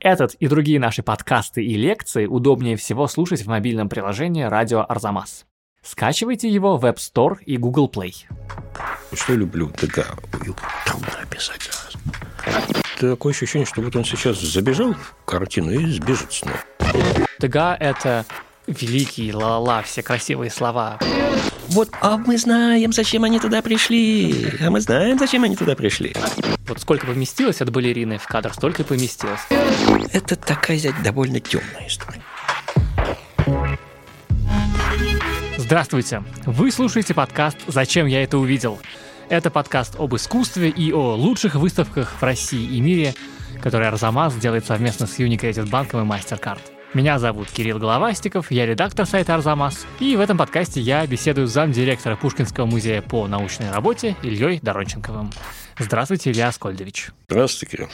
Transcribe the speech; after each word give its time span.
Этот 0.00 0.32
и 0.34 0.48
другие 0.48 0.80
наши 0.80 1.02
подкасты 1.02 1.62
и 1.62 1.74
лекции 1.74 2.24
удобнее 2.24 2.76
всего 2.76 3.06
слушать 3.06 3.42
в 3.42 3.48
мобильном 3.48 3.90
приложении 3.90 4.44
«Радио 4.44 4.84
Арзамас». 4.88 5.44
Скачивайте 5.82 6.48
его 6.48 6.78
в 6.78 6.86
App 6.86 6.96
Store 6.96 7.36
и 7.44 7.58
Google 7.58 7.90
Play. 7.92 8.14
Что 9.12 9.34
люблю? 9.34 9.70
Трудно 9.76 11.12
описать 11.22 11.62
зараз. 11.62 11.96
Такое 12.98 13.32
ощущение, 13.32 13.66
что 13.66 13.82
вот 13.82 13.94
он 13.94 14.04
сейчас 14.04 14.40
забежал 14.40 14.94
в 14.94 15.24
картину 15.26 15.70
и 15.70 15.84
сбежит 15.90 16.32
снова. 16.32 16.58
Дега— 17.38 17.76
это 17.80 18.24
великий, 18.66 19.32
ла-ла-ла, 19.34 19.82
все 19.82 20.02
красивые 20.02 20.50
слова. 20.50 20.98
Вот, 21.70 21.88
а 22.00 22.16
мы 22.16 22.36
знаем, 22.36 22.92
зачем 22.92 23.22
они 23.22 23.38
туда 23.38 23.62
пришли. 23.62 24.52
А 24.60 24.70
мы 24.70 24.80
знаем, 24.80 25.18
зачем 25.20 25.44
они 25.44 25.54
туда 25.54 25.76
пришли. 25.76 26.12
Вот 26.66 26.80
сколько 26.80 27.06
поместилось 27.06 27.60
от 27.60 27.70
балерины 27.70 28.18
в 28.18 28.26
кадр, 28.26 28.52
столько 28.52 28.82
и 28.82 28.84
поместилось. 28.84 29.40
Это 30.12 30.34
такая 30.34 30.80
довольно 31.04 31.38
темная 31.38 31.86
история. 31.86 32.22
Здравствуйте! 35.58 36.24
Вы 36.44 36.72
слушаете 36.72 37.14
подкаст 37.14 37.58
«Зачем 37.68 38.06
я 38.06 38.24
это 38.24 38.38
увидел?». 38.38 38.80
Это 39.28 39.52
подкаст 39.52 39.94
об 39.96 40.16
искусстве 40.16 40.70
и 40.70 40.92
о 40.92 41.14
лучших 41.14 41.54
выставках 41.54 42.14
в 42.20 42.22
России 42.24 42.66
и 42.76 42.80
мире, 42.80 43.14
который 43.62 43.86
Арзамас 43.86 44.34
делает 44.34 44.66
совместно 44.66 45.06
с 45.06 45.20
Unicredit 45.20 45.70
банком 45.70 46.02
и 46.02 46.12
MasterCard. 46.12 46.58
Меня 46.92 47.20
зовут 47.20 47.48
Кирилл 47.48 47.78
Головастиков, 47.78 48.50
я 48.50 48.66
редактор 48.66 49.06
сайта 49.06 49.36
Арзамас, 49.36 49.86
и 50.00 50.16
в 50.16 50.20
этом 50.20 50.36
подкасте 50.36 50.80
я 50.80 51.06
беседую 51.06 51.46
с 51.46 51.52
замдиректора 51.52 52.16
Пушкинского 52.16 52.66
музея 52.66 53.00
по 53.00 53.28
научной 53.28 53.70
работе 53.70 54.16
Ильей 54.24 54.58
Доронченковым. 54.60 55.30
Здравствуйте, 55.78 56.32
Илья 56.32 56.48
Аскольдович. 56.48 57.10
Здравствуйте, 57.28 57.70
Кирилл. 57.70 57.88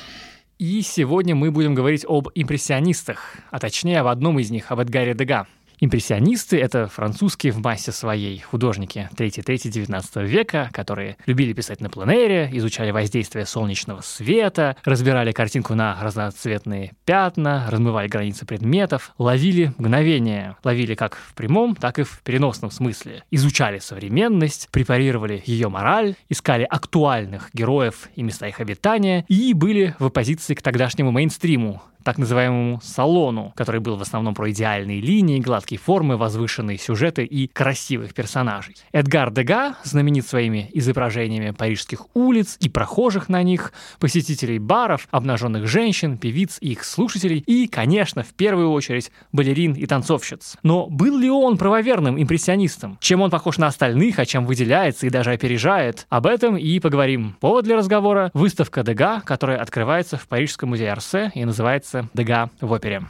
И 0.59 0.81
сегодня 0.81 1.35
мы 1.35 1.51
будем 1.51 1.75
говорить 1.75 2.07
об 2.09 2.31
импрессионистах, 2.35 3.35
а 3.51 3.59
точнее 3.59 4.01
об 4.01 4.07
одном 4.07 4.39
из 4.39 4.51
них, 4.51 4.73
об 4.73 4.81
Эдгаре 4.81 5.13
Дега. 5.13 5.47
Импрессионисты— 5.79 6.59
это 6.61 6.87
французские 6.87 7.53
в 7.53 7.59
массе 7.59 7.93
своей 7.93 8.39
художники 8.41 9.11
3-3-19 9.15 10.25
века, 10.25 10.71
которые 10.73 11.19
любили 11.27 11.53
писать 11.53 11.83
на 11.83 11.91
пленэре, 11.91 12.49
изучали 12.53 12.91
воздействие 12.91 13.45
солнечного 13.45 14.01
света, 14.01 14.77
разбирали 14.85 15.33
картинку 15.33 15.75
на 15.75 15.99
разноцветные 16.01 16.95
пятна, 17.05 17.67
размывали 17.71 18.09
границы 18.09 18.47
предметов, 18.47 19.13
ловили 19.19 19.75
мгновение, 19.77 20.57
ловили 20.65 20.95
как 20.95 21.17
в 21.17 21.35
прямом, 21.35 21.75
так 21.75 21.99
и 21.99 22.05
в 22.05 22.23
переносном 22.23 22.71
смысле, 22.71 23.25
изучали 23.31 23.79
современность, 23.79 24.69
препарировали 24.71 25.43
ее 25.45 25.69
мораль, 25.69 26.15
искали 26.31 26.65
актуальных 26.65 27.51
героев 27.53 28.09
и 28.15 28.23
места 28.23 28.49
их 28.49 28.61
обитания 28.61 29.27
и 29.29 29.53
были 29.53 29.95
в 29.99 30.07
оппозиции 30.07 30.55
к 30.55 30.63
тогдашнему 30.63 31.11
мейнстриму, 31.11 31.83
так 32.07 32.19
называемому 32.19 32.81
салону, 32.85 33.53
который 33.57 33.81
был 33.81 33.97
в 33.97 34.03
основном 34.03 34.33
про 34.33 34.49
идеальные 34.53 35.01
линии, 35.01 35.41
гладкие 35.41 35.81
формы, 35.81 36.17
возвышенные 36.17 36.79
сюжеты 36.79 37.25
и 37.25 37.49
красивых 37.49 38.15
персонажей. 38.15 38.77
Эдгар 38.93 39.33
Дега 39.33 39.75
знаменит 39.83 40.25
своими 40.25 40.71
изображениями 40.73 41.51
парижских 41.51 42.07
улиц 42.15 42.59
и 42.61 42.69
прохожих 42.69 43.29
на 43.29 43.43
них, 43.43 43.73
посетителей 43.99 44.61
баров, 44.61 45.09
обнаженных 45.11 45.67
женщин, 45.67 46.17
певиц 46.17 46.59
и 46.61 46.73
их 46.73 46.85
слушателей 46.85 47.43
и, 47.45 47.67
конечно, 47.67 48.23
в 48.23 48.35
первую 48.35 48.71
очередь, 48.71 49.11
балерин 49.33 49.73
и 49.73 49.85
танцовщиц. 49.87 50.59
Но 50.63 50.87
был 50.87 51.19
ли 51.19 51.29
он 51.29 51.59
правоверным 51.59 52.23
импрессионистом? 52.23 52.99
Чем 53.01 53.21
он 53.21 53.31
похож 53.33 53.59
на 53.59 53.67
остальных, 53.67 54.21
а 54.21 54.27
чем 54.27 54.47
выделяется 54.47 55.09
и 55.09 55.11
даже 55.11 55.33
опережает? 55.33 56.07
Об 56.09 56.27
этом 56.27 56.57
и 56.57 56.79
поговорим. 56.79 57.37
Повод 57.41 57.65
для 57.65 57.75
разговора– 57.75 58.31
выставка 58.35 58.85
Дега, 58.85 59.23
которая 59.23 59.59
открывается 59.59 60.17
в 60.17 60.29
Парижском 60.29 60.69
музее 60.69 60.93
Арсе 60.93 61.33
и 61.35 61.45
называется 61.45 61.96
называется 61.97 62.11
Дега 62.15 62.51
в 62.61 62.73
опере. 62.73 63.03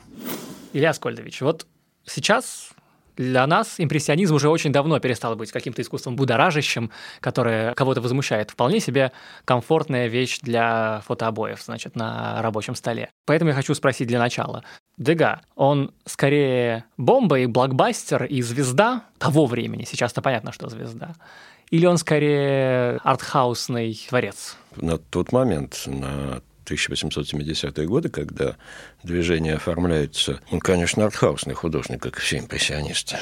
Илья 0.72 0.92
Скольдович, 0.92 1.40
вот 1.40 1.66
сейчас 2.04 2.70
для 3.16 3.46
нас 3.46 3.76
импрессионизм 3.78 4.34
уже 4.34 4.50
очень 4.50 4.72
давно 4.72 5.00
перестал 5.00 5.36
быть 5.36 5.50
каким-то 5.50 5.80
искусством 5.80 6.16
будоражащим, 6.16 6.91
которое 7.20 7.72
кого-то 7.72 8.02
возмущает. 8.02 8.50
Вполне 8.50 8.78
себе 8.78 9.10
комфортная 9.46 10.08
вещь 10.08 10.41
для 10.41 11.00
фотообоев, 11.06 11.62
значит, 11.62 11.96
на 11.96 12.42
рабочем 12.42 12.75
столе. 12.75 13.10
Поэтому 13.25 13.50
я 13.50 13.54
хочу 13.54 13.75
спросить 13.75 14.08
для 14.08 14.19
начала. 14.19 14.64
Дега, 14.98 15.41
он 15.54 15.92
скорее 16.04 16.84
бомба 16.98 17.38
и 17.38 17.46
блокбастер 17.46 18.25
и 18.25 18.42
звезда 18.42 19.04
того 19.19 19.46
времени, 19.46 19.84
сейчас-то 19.84 20.20
понятно, 20.20 20.52
что 20.52 20.69
звезда, 20.69 21.14
или 21.70 21.86
он 21.86 21.98
скорее 21.98 22.98
артхаусный 23.02 23.98
творец? 24.08 24.56
На 24.76 24.98
тот 24.98 25.32
момент, 25.32 25.82
на 25.86 26.42
1870-е 26.75 27.87
годы, 27.87 28.09
когда 28.09 28.56
движение 29.03 29.54
оформляется, 29.54 30.41
он, 30.50 30.60
конечно, 30.60 31.04
артхаусный 31.04 31.54
художник, 31.54 32.03
как 32.03 32.16
все 32.16 32.38
импрессионисты. 32.38 33.16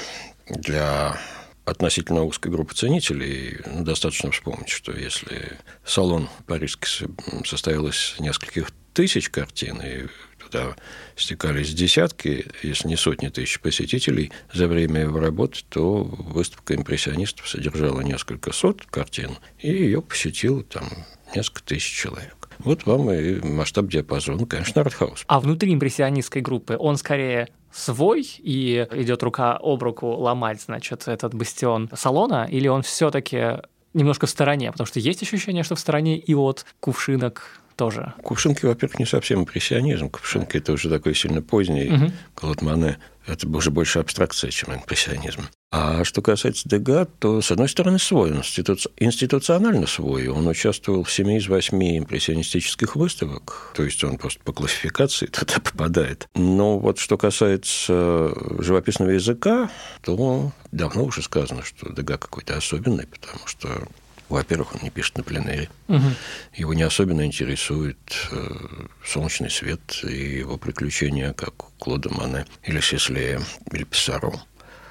Для 0.49 1.19
относительно 1.65 2.25
узкой 2.25 2.51
группы 2.51 2.75
ценителей 2.75 3.61
ну, 3.67 3.85
достаточно 3.85 4.31
вспомнить, 4.31 4.69
что 4.69 4.93
если 4.93 5.59
салон 5.85 6.29
парижский 6.47 7.09
состоял 7.45 7.87
из 7.87 8.17
нескольких 8.19 8.71
тысяч 8.93 9.29
картин, 9.31 9.81
и 9.83 10.07
туда 10.39 10.77
стекались 11.17 11.75
десятки, 11.75 12.47
если 12.63 12.89
не 12.89 12.97
сотни 12.97 13.29
тысяч 13.29 13.61
посетителей 13.61 14.31
за 14.53 14.69
время 14.69 15.03
его 15.03 15.19
работы, 15.19 15.61
то 15.69 16.05
выставка 16.05 16.75
импрессионистов 16.75 17.49
содержала 17.49 18.01
несколько 18.03 18.53
сот 18.53 18.85
картин, 18.87 19.39
и 19.59 19.71
ее 19.71 20.01
посетило 20.01 20.63
там 20.63 20.89
несколько 21.35 21.63
тысяч 21.63 21.93
человек. 21.93 22.44
Вот 22.59 22.87
вам 22.87 23.11
и 23.11 23.41
масштаб 23.41 23.87
диапазона, 23.87 24.47
конечно, 24.47 24.81
артхаус. 24.83 25.25
А 25.27 25.41
внутри 25.41 25.73
импрессионистской 25.75 26.43
группы 26.43 26.77
он 26.79 26.97
скорее 26.97 27.49
свой 27.73 28.23
и 28.39 28.87
идет 28.93 29.23
рука 29.23 29.59
об 29.61 29.83
руку 29.83 30.07
ломать, 30.09 30.63
значит, 30.63 31.09
этот 31.09 31.35
бастион 31.35 31.91
салона, 31.95 32.47
или 32.51 32.69
он 32.69 32.83
все-таки 32.83 33.63
немножко 33.95 34.27
в 34.27 34.31
стороне, 34.31 34.71
потому 34.73 34.87
что 34.87 35.01
есть 35.01 35.23
ощущение, 35.23 35.63
что 35.63 35.75
в 35.75 35.81
стороне 35.81 36.19
и 36.19 36.35
от 36.35 36.67
кувшинок 36.81 37.61
тоже. 37.77 38.15
Кувшинки, 38.23 38.67
во-первых, 38.67 38.99
не 38.99 39.07
совсем 39.07 39.41
импрессионизм. 39.41 40.09
Кувшинки– 40.09 40.57
это 40.59 40.73
уже 40.73 40.89
такой 40.89 41.15
сильно 41.15 41.43
поздний 41.43 41.91
угу. 41.91 42.13
Клод 42.35 42.63
Мане. 42.63 42.99
Это 43.27 43.49
уже 43.49 43.71
больше 43.71 44.01
абстракция, 44.01 44.51
чем 44.51 44.75
импрессионизм. 44.75 45.49
А 45.71 46.05
что 46.05 46.21
касается 46.23 46.69
Дега, 46.69 47.07
то, 47.19 47.41
с 47.41 47.51
одной 47.51 47.69
стороны, 47.69 47.99
свой, 47.99 48.31
он 48.33 48.43
институционально 48.43 49.87
свой. 49.87 50.29
Он 50.29 50.47
участвовал 50.47 51.05
в 51.05 51.13
семи 51.13 51.39
из 51.39 51.49
восьми 51.49 51.99
импрессионистических 51.99 52.97
выставок, 52.97 53.73
то 53.75 53.83
есть 53.83 54.05
он 54.05 54.19
просто 54.19 54.41
по 54.45 54.53
классификации 54.53 55.27
туда 55.33 55.55
попадает. 55.55 56.29
Но 56.35 56.79
вот 56.79 56.99
что 56.99 57.17
касается 57.17 58.33
живописного 58.61 59.11
языка, 59.11 59.71
то 60.03 60.53
давно 60.71 61.05
уже 61.05 61.23
сказано, 61.23 61.63
что 61.65 61.93
Дега 61.93 62.19
какой-то 62.19 62.57
особенный, 62.57 63.07
потому 63.07 63.47
что 63.47 63.89
во-первых, 64.35 64.75
он 64.75 64.81
не 64.83 64.91
пишет 64.91 65.17
на 65.17 65.23
пленэре. 65.23 65.69
Угу. 65.89 66.07
Его 66.55 66.75
не 66.75 66.83
особенно 66.83 67.25
интересует 67.25 67.99
э, 68.31 68.87
солнечный 69.05 69.51
свет 69.51 70.01
и 70.03 70.39
его 70.39 70.57
приключения, 70.57 71.33
как 71.33 71.69
у 71.69 71.71
Клода 71.79 72.13
Мане 72.13 72.47
или 72.63 72.81
Сеслея 72.81 73.41
или 73.73 73.85
Писаро. 73.85 74.33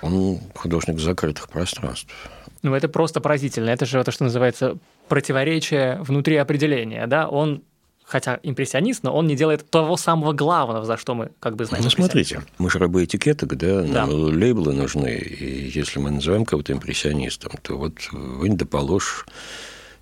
Он 0.01 0.39
художник 0.55 0.99
закрытых 0.99 1.49
пространств. 1.49 2.09
Ну, 2.61 2.73
это 2.73 2.87
просто 2.87 3.21
поразительно. 3.21 3.69
Это 3.69 3.85
же 3.85 4.03
то, 4.03 4.11
что 4.11 4.23
называется 4.23 4.77
противоречие 5.07 6.01
внутри 6.01 6.37
определения. 6.37 7.07
Да? 7.07 7.27
Он 7.27 7.61
хотя 8.05 8.39
импрессионист, 8.43 9.03
но 9.03 9.13
он 9.13 9.27
не 9.27 9.35
делает 9.35 9.69
того 9.69 9.97
самого 9.97 10.33
главного, 10.33 10.85
за 10.85 10.97
что 10.97 11.15
мы 11.15 11.31
как 11.39 11.55
бы 11.55 11.65
знаем. 11.65 11.83
Ну, 11.83 11.89
смотрите, 11.89 12.43
мы 12.57 12.69
же 12.69 12.79
рабы 12.79 13.03
этикеток, 13.03 13.55
да, 13.57 13.81
да. 13.81 14.05
лейблы 14.05 14.73
нужны, 14.73 15.15
и 15.17 15.71
если 15.73 15.99
мы 15.99 16.11
называем 16.11 16.45
кого-то 16.45 16.73
импрессионистом, 16.73 17.53
то 17.61 17.77
вот 17.77 17.93
вынь 18.11 18.57
да 18.57 18.65
положь 18.65 19.25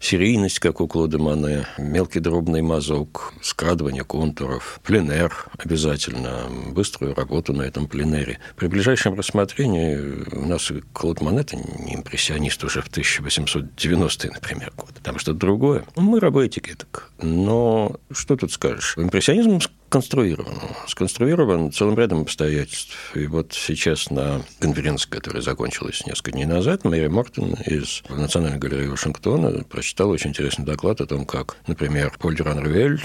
серийность, 0.02 0.60
как 0.60 0.82
у 0.82 0.88
Клода 0.88 1.20
Мане, 1.20 1.66
мелкий 1.78 2.20
дробный 2.20 2.62
мазок, 2.62 3.34
скрадывание 3.42 4.04
контуров, 4.04 4.80
пленер 4.84 5.46
обязательно, 5.58 6.48
быструю 6.72 7.14
работу 7.16 7.54
на 7.54 7.62
этом 7.62 7.88
пленере. 7.88 8.40
При 8.58 8.68
ближайшем 8.68 9.14
рассмотрении 9.14 10.36
у 10.36 10.46
нас 10.46 10.72
Клод 10.94 11.22
Мане– 11.22 11.40
это 11.42 11.56
не 11.56 11.96
импрессионист 11.96 12.64
уже 12.64 12.82
в 12.82 12.90
1890-е, 12.90 14.32
например, 14.32 14.74
год. 14.76 14.92
Там 15.04 15.20
что-то 15.20 15.40
другое. 15.40 15.86
Мы 15.96 16.20
рабы 16.20 16.48
этикеток. 16.48 17.12
Но 17.22 17.96
что 18.12 18.36
тут 18.36 18.52
скажешь? 18.52 18.98
Импрессионизм 18.98 19.60
сконструирован. 19.92 20.56
Сконструирован 20.88 21.70
целым 21.74 21.98
рядом 21.98 22.22
обстоятельств. 22.22 22.96
И 23.14 23.28
вот 23.28 23.52
сейчас 23.52 24.10
на 24.10 24.42
конференции, 24.60 25.10
которая 25.10 25.42
закончилась 25.42 26.06
несколько 26.06 26.32
дней 26.32 26.46
назад, 26.46 26.86
Мэри 26.86 27.08
Мортон 27.08 27.56
из 27.66 28.02
Национальной 28.08 28.58
галереи 28.58 28.88
Вашингтона 28.88 29.66
прочитала 29.66 30.14
очень 30.14 30.30
интересный 30.30 30.64
доклад 30.64 31.02
о 31.02 31.08
том, 31.08 31.26
как, 31.26 31.58
например, 31.68 32.16
Поль 32.20 32.38
Ранрвель, 32.38 33.02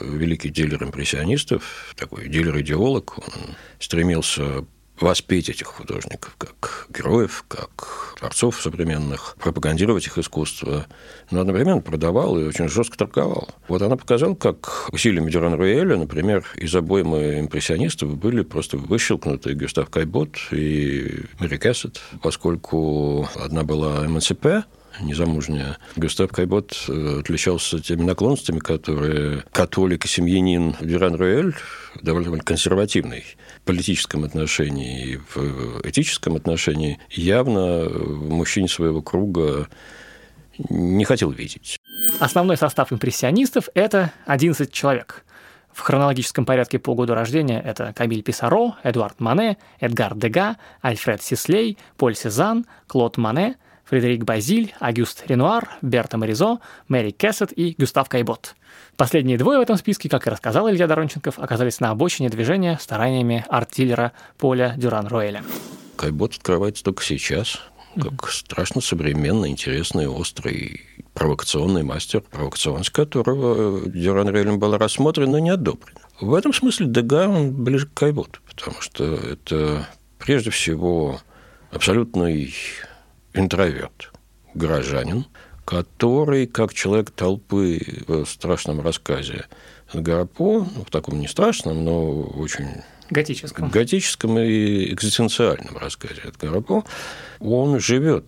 великий 0.00 0.50
дилер 0.50 0.84
импрессионистов, 0.84 1.94
такой 1.96 2.28
дилер-идеолог, 2.28 3.16
он 3.16 3.56
стремился 3.78 4.66
воспеть 5.00 5.48
этих 5.48 5.66
художников 5.66 6.34
как 6.38 6.86
героев, 6.90 7.44
как 7.48 8.14
творцов 8.18 8.60
современных, 8.60 9.36
пропагандировать 9.40 10.06
их 10.06 10.18
искусство, 10.18 10.86
но 11.30 11.40
одновременно 11.40 11.80
продавал 11.80 12.38
и 12.38 12.44
очень 12.44 12.68
жестко 12.68 12.96
торговал. 12.96 13.48
Вот 13.68 13.82
она 13.82 13.96
показала, 13.96 14.34
как 14.34 14.88
усилиями 14.92 15.30
Дюран 15.30 15.54
Руэля, 15.54 15.96
например, 15.96 16.44
из 16.56 16.74
обоймы 16.74 17.40
импрессионистов 17.40 18.16
были 18.16 18.42
просто 18.42 18.78
выщелкнуты 18.78 19.52
Гюстав 19.54 19.90
Кайбот 19.90 20.36
и 20.50 21.24
Мэри 21.38 21.56
Кэссет, 21.56 22.00
поскольку 22.22 23.28
одна 23.34 23.64
была 23.64 24.02
МНЦП, 24.08 24.66
незамужняя. 25.00 25.78
Густав 25.96 26.30
Кайбот 26.30 26.76
э, 26.88 27.20
отличался 27.20 27.80
теми 27.80 28.02
наклонностями, 28.02 28.58
которые 28.58 29.42
католик 29.52 30.04
и 30.04 30.08
семьянин 30.08 30.76
Дюран 30.80 31.14
Руэль, 31.14 31.54
довольно 32.02 32.38
консервативный 32.38 33.24
в 33.58 33.66
политическом 33.66 34.24
отношении 34.24 35.12
и 35.12 35.16
в 35.16 35.80
этическом 35.84 36.36
отношении, 36.36 36.98
явно 37.10 37.88
в 37.88 38.30
мужчине 38.30 38.68
своего 38.68 39.02
круга 39.02 39.68
не 40.70 41.04
хотел 41.04 41.30
видеть. 41.30 41.78
Основной 42.18 42.56
состав 42.56 42.92
импрессионистов– 42.92 43.68
это 43.74 44.12
11 44.26 44.72
человек. 44.72 45.24
В 45.72 45.80
хронологическом 45.80 46.46
порядке 46.46 46.78
по 46.78 46.94
году 46.94 47.12
рождения 47.12 47.60
это 47.60 47.92
Камиль 47.94 48.22
Писаро, 48.22 48.76
Эдуард 48.82 49.20
Мане, 49.20 49.58
Эдгар 49.78 50.14
Дега, 50.14 50.56
Альфред 50.80 51.22
Сислей, 51.22 51.76
Поль 51.98 52.16
Сезанн, 52.16 52.64
Клод 52.86 53.18
Мане– 53.18 53.56
Фредерик 53.86 54.24
Базиль, 54.24 54.74
Агюст 54.80 55.24
Ренуар, 55.28 55.70
Берта 55.80 56.18
Моризо, 56.18 56.58
Мэри 56.88 57.12
Кэссет 57.12 57.52
и 57.56 57.74
Гюстав 57.78 58.08
Кайбот. 58.08 58.56
Последние 58.96 59.38
двое 59.38 59.58
в 59.58 59.62
этом 59.62 59.76
списке, 59.76 60.08
как 60.08 60.26
и 60.26 60.30
рассказал 60.30 60.68
Илья 60.68 60.86
Доронченков, 60.86 61.38
оказались 61.38 61.78
на 61.80 61.90
обочине 61.90 62.28
движения 62.28 62.78
стараниями 62.80 63.44
арт-дилера 63.48 64.12
Поля 64.38 64.74
Дюран-Роэля. 64.76 65.44
Кайбот 65.96 66.34
открывается 66.34 66.82
только 66.82 67.04
сейчас, 67.04 67.60
как 68.00 68.28
страшно 68.30 68.80
современный, 68.80 69.50
интересный, 69.50 70.08
острый, 70.08 70.82
провокационный 71.14 71.84
мастер, 71.84 72.22
провокационность 72.22 72.90
которого 72.90 73.88
Дюран 73.88 74.28
Роэлем 74.28 74.58
была 74.58 74.78
рассмотрена 74.78 75.36
и 75.36 75.42
не 75.42 75.50
одобрена. 75.50 76.00
В 76.20 76.34
этом 76.34 76.52
смысле 76.52 76.86
Дега 76.86 77.28
он 77.28 77.52
ближе 77.52 77.86
к 77.86 77.94
Кайботу, 77.94 78.40
потому 78.46 78.80
что 78.80 79.04
это 79.04 79.86
прежде 80.18 80.50
всего 80.50 81.20
абсолютный 81.70 82.54
интроверт, 83.36 84.12
горожанин, 84.54 85.26
который, 85.64 86.46
как 86.46 86.72
человек 86.72 87.10
толпы 87.10 87.80
в 88.06 88.24
страшном 88.24 88.80
рассказе 88.80 89.46
Гарапо, 89.92 90.66
ну, 90.74 90.84
в 90.84 90.90
таком 90.90 91.20
не 91.20 91.28
страшном, 91.28 91.84
но 91.84 92.22
очень 92.22 92.66
готическом, 93.10 93.70
готическом 93.70 94.38
и 94.38 94.92
экзистенциальном 94.92 95.76
рассказе 95.76 96.22
от 96.24 96.36
Гарапо, 96.36 96.84
он 97.40 97.78
живет 97.78 98.24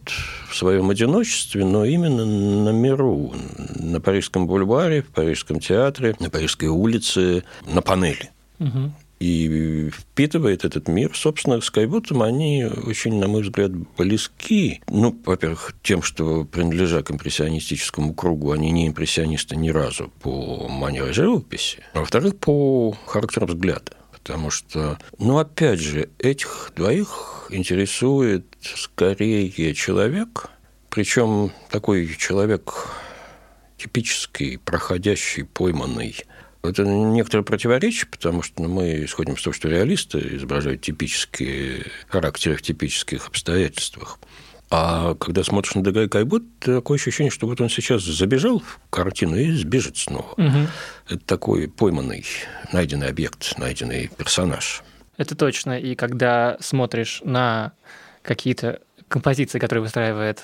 в 0.48 0.56
своем 0.56 0.90
одиночестве, 0.90 1.64
но 1.64 1.84
именно 1.84 2.24
на 2.24 2.70
миру, 2.70 3.34
на 3.74 4.00
Парижском 4.00 4.46
бульваре, 4.46 5.02
в 5.02 5.08
Парижском 5.08 5.60
театре, 5.60 6.14
на 6.20 6.30
Парижской 6.30 6.68
улице, 6.68 7.44
на 7.66 7.82
панели. 7.82 8.30
Угу 8.60 8.92
и 9.20 9.90
впитывает 9.90 10.64
этот 10.64 10.88
мир. 10.88 11.12
Собственно, 11.14 11.60
с 11.60 11.70
Кайботом 11.70 12.22
они 12.22 12.64
очень, 12.64 13.18
на 13.18 13.28
мой 13.28 13.42
взгляд, 13.42 13.72
близки. 13.96 14.80
Ну, 14.88 15.18
во-первых, 15.24 15.74
тем, 15.82 16.02
что, 16.02 16.44
принадлежа 16.44 17.02
к 17.02 17.10
импрессионистическому 17.10 18.14
кругу, 18.14 18.52
они 18.52 18.70
не 18.70 18.88
импрессионисты 18.88 19.56
ни 19.56 19.70
разу 19.70 20.12
по 20.20 20.68
манере 20.68 21.12
живописи. 21.12 21.82
А 21.94 22.00
во-вторых, 22.00 22.38
по 22.38 22.96
характеру 23.06 23.46
взгляда. 23.46 23.92
Потому 24.12 24.50
что, 24.50 24.98
ну, 25.18 25.38
опять 25.38 25.80
же, 25.80 26.10
этих 26.18 26.72
двоих 26.76 27.46
интересует 27.50 28.46
скорее 28.60 29.74
человек, 29.74 30.50
причем 30.90 31.50
такой 31.70 32.14
человек 32.18 32.88
типический, 33.78 34.58
проходящий, 34.58 35.44
пойманный– 35.44 36.16
это 36.62 36.84
некоторое 36.84 37.42
противоречие, 37.42 38.06
потому 38.06 38.42
что 38.42 38.62
ну, 38.62 38.68
мы 38.68 39.04
исходим 39.04 39.34
из 39.34 39.42
того, 39.42 39.54
что 39.54 39.68
реалисты 39.68 40.18
изображают 40.36 40.80
типические 40.80 41.86
характеры 42.08 42.56
в 42.56 42.62
типических 42.62 43.28
обстоятельствах. 43.28 44.18
А 44.70 45.14
когда 45.14 45.44
смотришь 45.44 45.74
на 45.74 45.82
Дагай 45.82 46.08
Кайбут, 46.08 46.44
такое 46.60 46.98
ощущение, 46.98 47.30
что 47.30 47.46
вот 47.46 47.60
он 47.60 47.70
сейчас 47.70 48.02
забежал 48.02 48.58
в 48.58 48.78
картину 48.90 49.36
и 49.36 49.50
сбежит 49.52 49.96
снова. 49.96 50.32
Угу. 50.36 50.66
Это 51.08 51.24
такой 51.24 51.68
пойманный, 51.68 52.24
найденный 52.72 53.08
объект, 53.08 53.56
найденный 53.56 54.10
персонаж. 54.14 54.82
Это 55.16 55.34
точно. 55.34 55.78
И 55.78 55.94
когда 55.94 56.58
смотришь 56.60 57.22
на 57.24 57.72
какие-то 58.22 58.80
композиции, 59.08 59.58
которые 59.58 59.82
выстраивает 59.82 60.42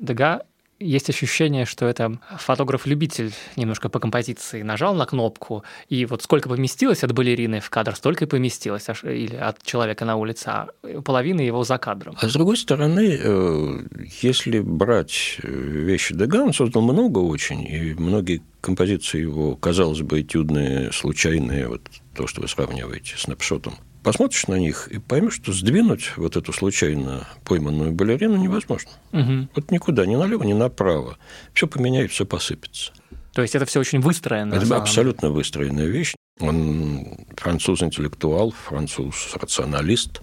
Дега, 0.00 0.44
есть 0.78 1.08
ощущение, 1.08 1.64
что 1.64 1.86
это 1.86 2.18
фотограф-любитель 2.38 3.32
немножко 3.56 3.88
по 3.88 4.00
композиции 4.00 4.62
нажал 4.62 4.94
на 4.94 5.06
кнопку, 5.06 5.64
и 5.88 6.04
вот 6.06 6.22
сколько 6.22 6.48
поместилось 6.48 7.04
от 7.04 7.12
балерины 7.12 7.60
в 7.60 7.70
кадр, 7.70 7.94
столько 7.94 8.24
и 8.24 8.28
поместилось, 8.28 8.86
или 9.02 9.36
от 9.36 9.62
человека 9.62 10.04
на 10.04 10.16
улице, 10.16 10.48
а 10.48 10.68
половина 11.04 11.40
его 11.40 11.64
за 11.64 11.78
кадром. 11.78 12.16
А 12.20 12.28
с 12.28 12.32
другой 12.32 12.56
стороны, 12.56 13.18
э, 13.20 13.86
если 14.22 14.60
брать 14.60 15.38
э, 15.42 15.48
вещи 15.48 16.14
Дега, 16.14 16.36
он 16.36 16.52
создал 16.52 16.82
много 16.82 17.18
очень, 17.18 17.62
и 17.62 17.94
многие 17.94 18.42
композиции 18.60 19.20
его, 19.20 19.56
казалось 19.56 20.00
бы, 20.00 20.20
этюдные, 20.20 20.92
случайные, 20.92 21.68
вот 21.68 21.82
то, 22.14 22.26
что 22.26 22.40
вы 22.40 22.48
сравниваете 22.48 23.16
с 23.16 23.26
напшотом, 23.26 23.74
посмотришь 24.04 24.46
на 24.46 24.54
них 24.54 24.88
и 24.88 24.98
поймешь, 24.98 25.34
что 25.34 25.52
сдвинуть 25.52 26.12
вот 26.16 26.36
эту 26.36 26.52
случайно 26.52 27.26
пойманную 27.44 27.92
балерину 27.92 28.36
невозможно. 28.36 28.90
Угу. 29.12 29.48
Вот 29.56 29.70
никуда, 29.70 30.06
ни 30.06 30.14
налево, 30.14 30.44
ни 30.44 30.52
направо. 30.52 31.18
Все 31.54 31.66
поменяет, 31.66 32.12
все 32.12 32.24
посыпется. 32.24 32.92
То 33.32 33.42
есть 33.42 33.56
это 33.56 33.66
все 33.66 33.80
очень 33.80 34.00
выстроено. 34.00 34.54
Это 34.54 34.76
абсолютно 34.76 35.30
выстроенная 35.30 35.86
вещь. 35.86 36.14
Он 36.38 37.26
француз-интеллектуал, 37.36 38.52
француз-рационалист, 38.52 40.20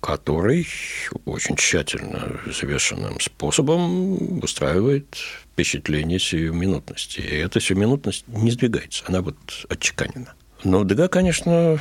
который 0.00 0.66
очень 1.26 1.56
тщательно 1.56 2.40
завешенным 2.46 3.20
способом 3.20 4.40
выстраивает 4.40 5.16
впечатление 5.52 6.18
сиюминутности. 6.18 7.20
И 7.20 7.36
эта 7.36 7.60
сиюминутность 7.60 8.26
не 8.28 8.50
сдвигается, 8.50 9.04
она 9.06 9.22
вот 9.22 9.36
отчеканена. 9.68 10.34
Но 10.64 10.84
Дега, 10.84 11.08
конечно, 11.08 11.78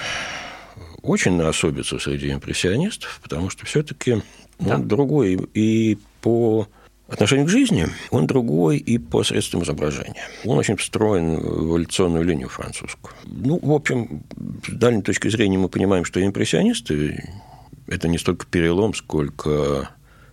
очень 1.02 1.34
на 1.34 1.50
особицу 1.50 2.00
среди 2.00 2.32
импрессионистов, 2.32 3.20
потому 3.24 3.50
что 3.50 3.66
все-таки 3.66 4.22
да. 4.60 4.76
он 4.76 4.88
другой 4.88 5.40
и 5.54 5.98
по 6.22 6.68
отношению 7.08 7.46
к 7.46 7.50
жизни, 7.50 7.88
он 8.10 8.26
другой 8.26 8.78
и 8.78 8.98
по 8.98 9.24
средствам 9.24 9.64
изображения. 9.64 10.24
Он 10.46 10.58
очень 10.58 10.78
встроен 10.78 11.38
в 11.40 11.70
эволюционную 11.70 12.24
линию 12.24 12.48
французскую. 12.48 13.14
Ну, 13.26 13.60
в 13.62 13.72
общем, 13.72 14.24
с 14.66 14.72
дальней 14.72 15.02
точки 15.02 15.28
зрения 15.28 15.58
мы 15.58 15.68
понимаем, 15.68 16.06
что 16.06 16.24
импрессионисты– 16.26 17.24
это 17.88 18.08
не 18.08 18.18
столько 18.18 18.46
перелом, 18.46 18.94
сколько 18.94 19.90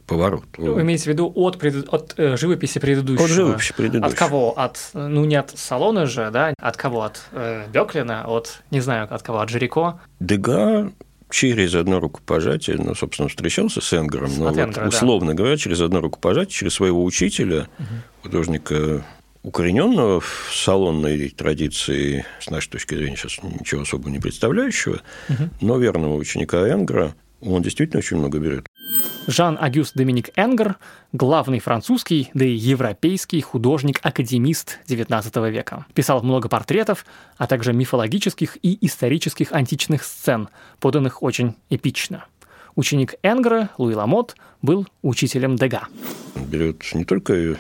поворот. 0.08 0.44
Вы 0.56 0.82
имеете 0.82 1.04
в 1.04 1.06
виду 1.06 1.30
от, 1.34 1.58
пред... 1.58 1.86
от 1.92 2.14
э, 2.16 2.36
живописи 2.36 2.80
предыдущего? 2.80 3.24
От 3.24 3.30
живописи 3.30 3.74
предыдущего. 3.74 4.06
От 4.06 4.18
кого? 4.18 4.58
От, 4.58 4.90
ну, 4.94 5.24
не 5.24 5.36
от 5.36 5.56
Салона 5.56 6.06
же, 6.06 6.30
да? 6.32 6.54
От 6.60 6.76
кого? 6.76 7.02
От 7.02 7.20
э, 7.32 7.66
Беклина? 7.72 8.24
От, 8.26 8.62
не 8.70 8.80
знаю, 8.80 9.06
от 9.08 9.22
кого? 9.22 9.40
От 9.40 9.50
Жирико? 9.50 10.00
Дега 10.18 10.90
через 11.30 11.74
одно 11.74 12.00
рукопожатие, 12.00 12.78
ну, 12.78 12.94
собственно, 12.94 13.28
встречался 13.28 13.80
с 13.80 13.92
Энгером, 13.92 14.30
но 14.38 14.48
вот, 14.48 14.56
Энгера, 14.56 14.88
условно 14.88 15.32
да. 15.32 15.34
говоря, 15.34 15.56
через 15.56 15.80
одно 15.80 16.00
рукопожатие, 16.00 16.54
через 16.54 16.74
своего 16.74 17.04
учителя, 17.04 17.68
угу. 17.78 17.86
художника 18.22 19.04
укорененного 19.42 20.20
в 20.20 20.50
салонной 20.52 21.28
традиции, 21.30 22.24
с 22.40 22.50
нашей 22.50 22.70
точки 22.70 22.94
зрения, 22.94 23.16
сейчас 23.16 23.42
ничего 23.42 23.82
особо 23.82 24.10
не 24.10 24.18
представляющего, 24.18 25.00
угу. 25.28 25.50
но 25.60 25.78
верного 25.78 26.14
ученика 26.14 26.66
Энгера, 26.66 27.14
он 27.40 27.62
действительно 27.62 27.98
очень 27.98 28.16
много 28.16 28.38
берет. 28.38 28.66
Жан-Агюст 29.28 29.94
Доминик 29.94 30.30
Энгер– 30.37 30.76
главный 31.12 31.58
французский, 31.58 32.30
да 32.32 32.47
и 32.47 32.52
европейский 32.52 33.42
художник-академист 33.42 34.78
XIX 34.88 35.50
века. 35.50 35.85
Писал 35.92 36.23
много 36.23 36.49
портретов, 36.49 37.04
а 37.37 37.47
также 37.47 37.75
мифологических 37.75 38.56
и 38.62 38.78
исторических 38.87 39.52
античных 39.52 40.02
сцен, 40.02 40.49
поданных 40.80 41.23
очень 41.23 41.56
эпично. 41.68 42.25
Ученик 42.75 43.16
Энгера, 43.23 43.68
Луи 43.76 43.94
Ламот, 43.94 44.35
был 44.62 44.87
учителем 45.02 45.56
Дега. 45.56 45.88
Берет 46.35 46.82
не 46.94 47.04
только 47.04 47.58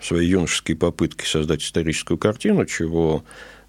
свои 0.00 0.26
юношеские 0.26 0.78
попытки 0.78 1.26
создать 1.26 1.62
историческую 1.62 2.16
картину, 2.16 2.64
чего 2.64 3.24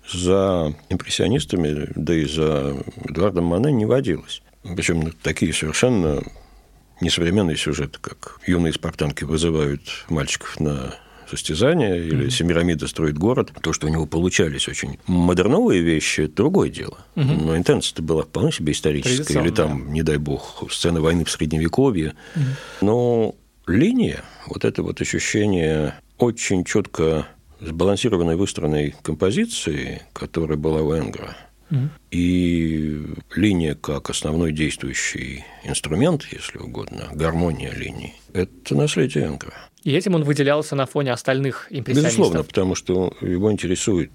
за 0.10 0.74
импрессионистами, 0.88 1.89
да 1.96 2.13
и 2.13 2.24
за 2.24 2.77
Эдуардом 3.03 3.43
Мане 3.43 3.74
не 3.74 3.86
водилось. 3.86 4.41
Причем 4.63 5.12
такие 5.22 5.51
совершенно 5.51 6.24
несовременный 7.01 7.58
сюжет, 7.58 7.98
как 8.00 8.39
юные 8.46 8.74
спартанки 8.74 9.24
вызывают 9.24 9.81
мальчиков 10.10 10.60
на 10.60 10.96
состязания, 11.29 11.96
или. 11.96 12.29
Семирамида 12.29 12.88
строит 12.88 13.17
город. 13.17 13.51
То, 13.62 13.74
что 13.74 13.88
у 13.88 13.89
него 13.89 14.05
получались 14.05 14.67
очень 14.67 15.00
модерновые 15.08 15.81
вещи, 15.81 16.22
это 16.22 16.36
другое 16.36 16.70
дело. 16.70 16.98
Mm-hmm. 17.15 17.43
Но 17.43 17.58
интенция 17.58 18.01
была 18.03 18.24
вполне 18.24 18.51
себе 18.51 18.74
историческая. 18.74 19.41
Или 19.41 19.50
там, 19.50 19.93
не 19.93 20.03
дай 20.03 20.17
бог, 20.17 20.63
сцена 20.70 21.01
войны 21.01 21.24
в 21.24 21.31
Средневековье. 21.31 22.15
Mm-hmm. 22.36 22.41
Но 22.81 23.36
линия, 23.65 24.24
вот 24.48 24.65
это 24.65 24.84
вот 24.84 25.00
ощущение 25.01 25.96
очень 26.17 26.65
четко 26.65 27.27
сбалансированной 27.62 28.36
выстроенной 28.36 28.96
композиции, 29.01 30.01
которая 30.13 30.58
была 30.58 30.81
у 30.81 30.93
Энгра, 30.93 31.36
и 32.11 33.01
линия 33.35 33.75
как 33.75 34.09
основной 34.09 34.51
действующий 34.51 35.45
инструмент, 35.63 36.27
если 36.31 36.57
угодно, 36.57 37.09
гармония 37.13 37.71
линий, 37.71 38.15
это 38.33 38.75
наследие 38.75 39.25
Энгра. 39.25 39.53
И 39.83 39.93
этим 39.93 40.13
он 40.13 40.23
выделялся 40.23 40.75
на 40.75 40.85
фоне 40.85 41.11
остальных 41.11 41.67
импрессионистов. 41.71 42.17
Безусловно, 42.17 42.43
потому 42.43 42.75
что 42.75 43.15
его 43.21 43.51
интересует... 43.51 44.11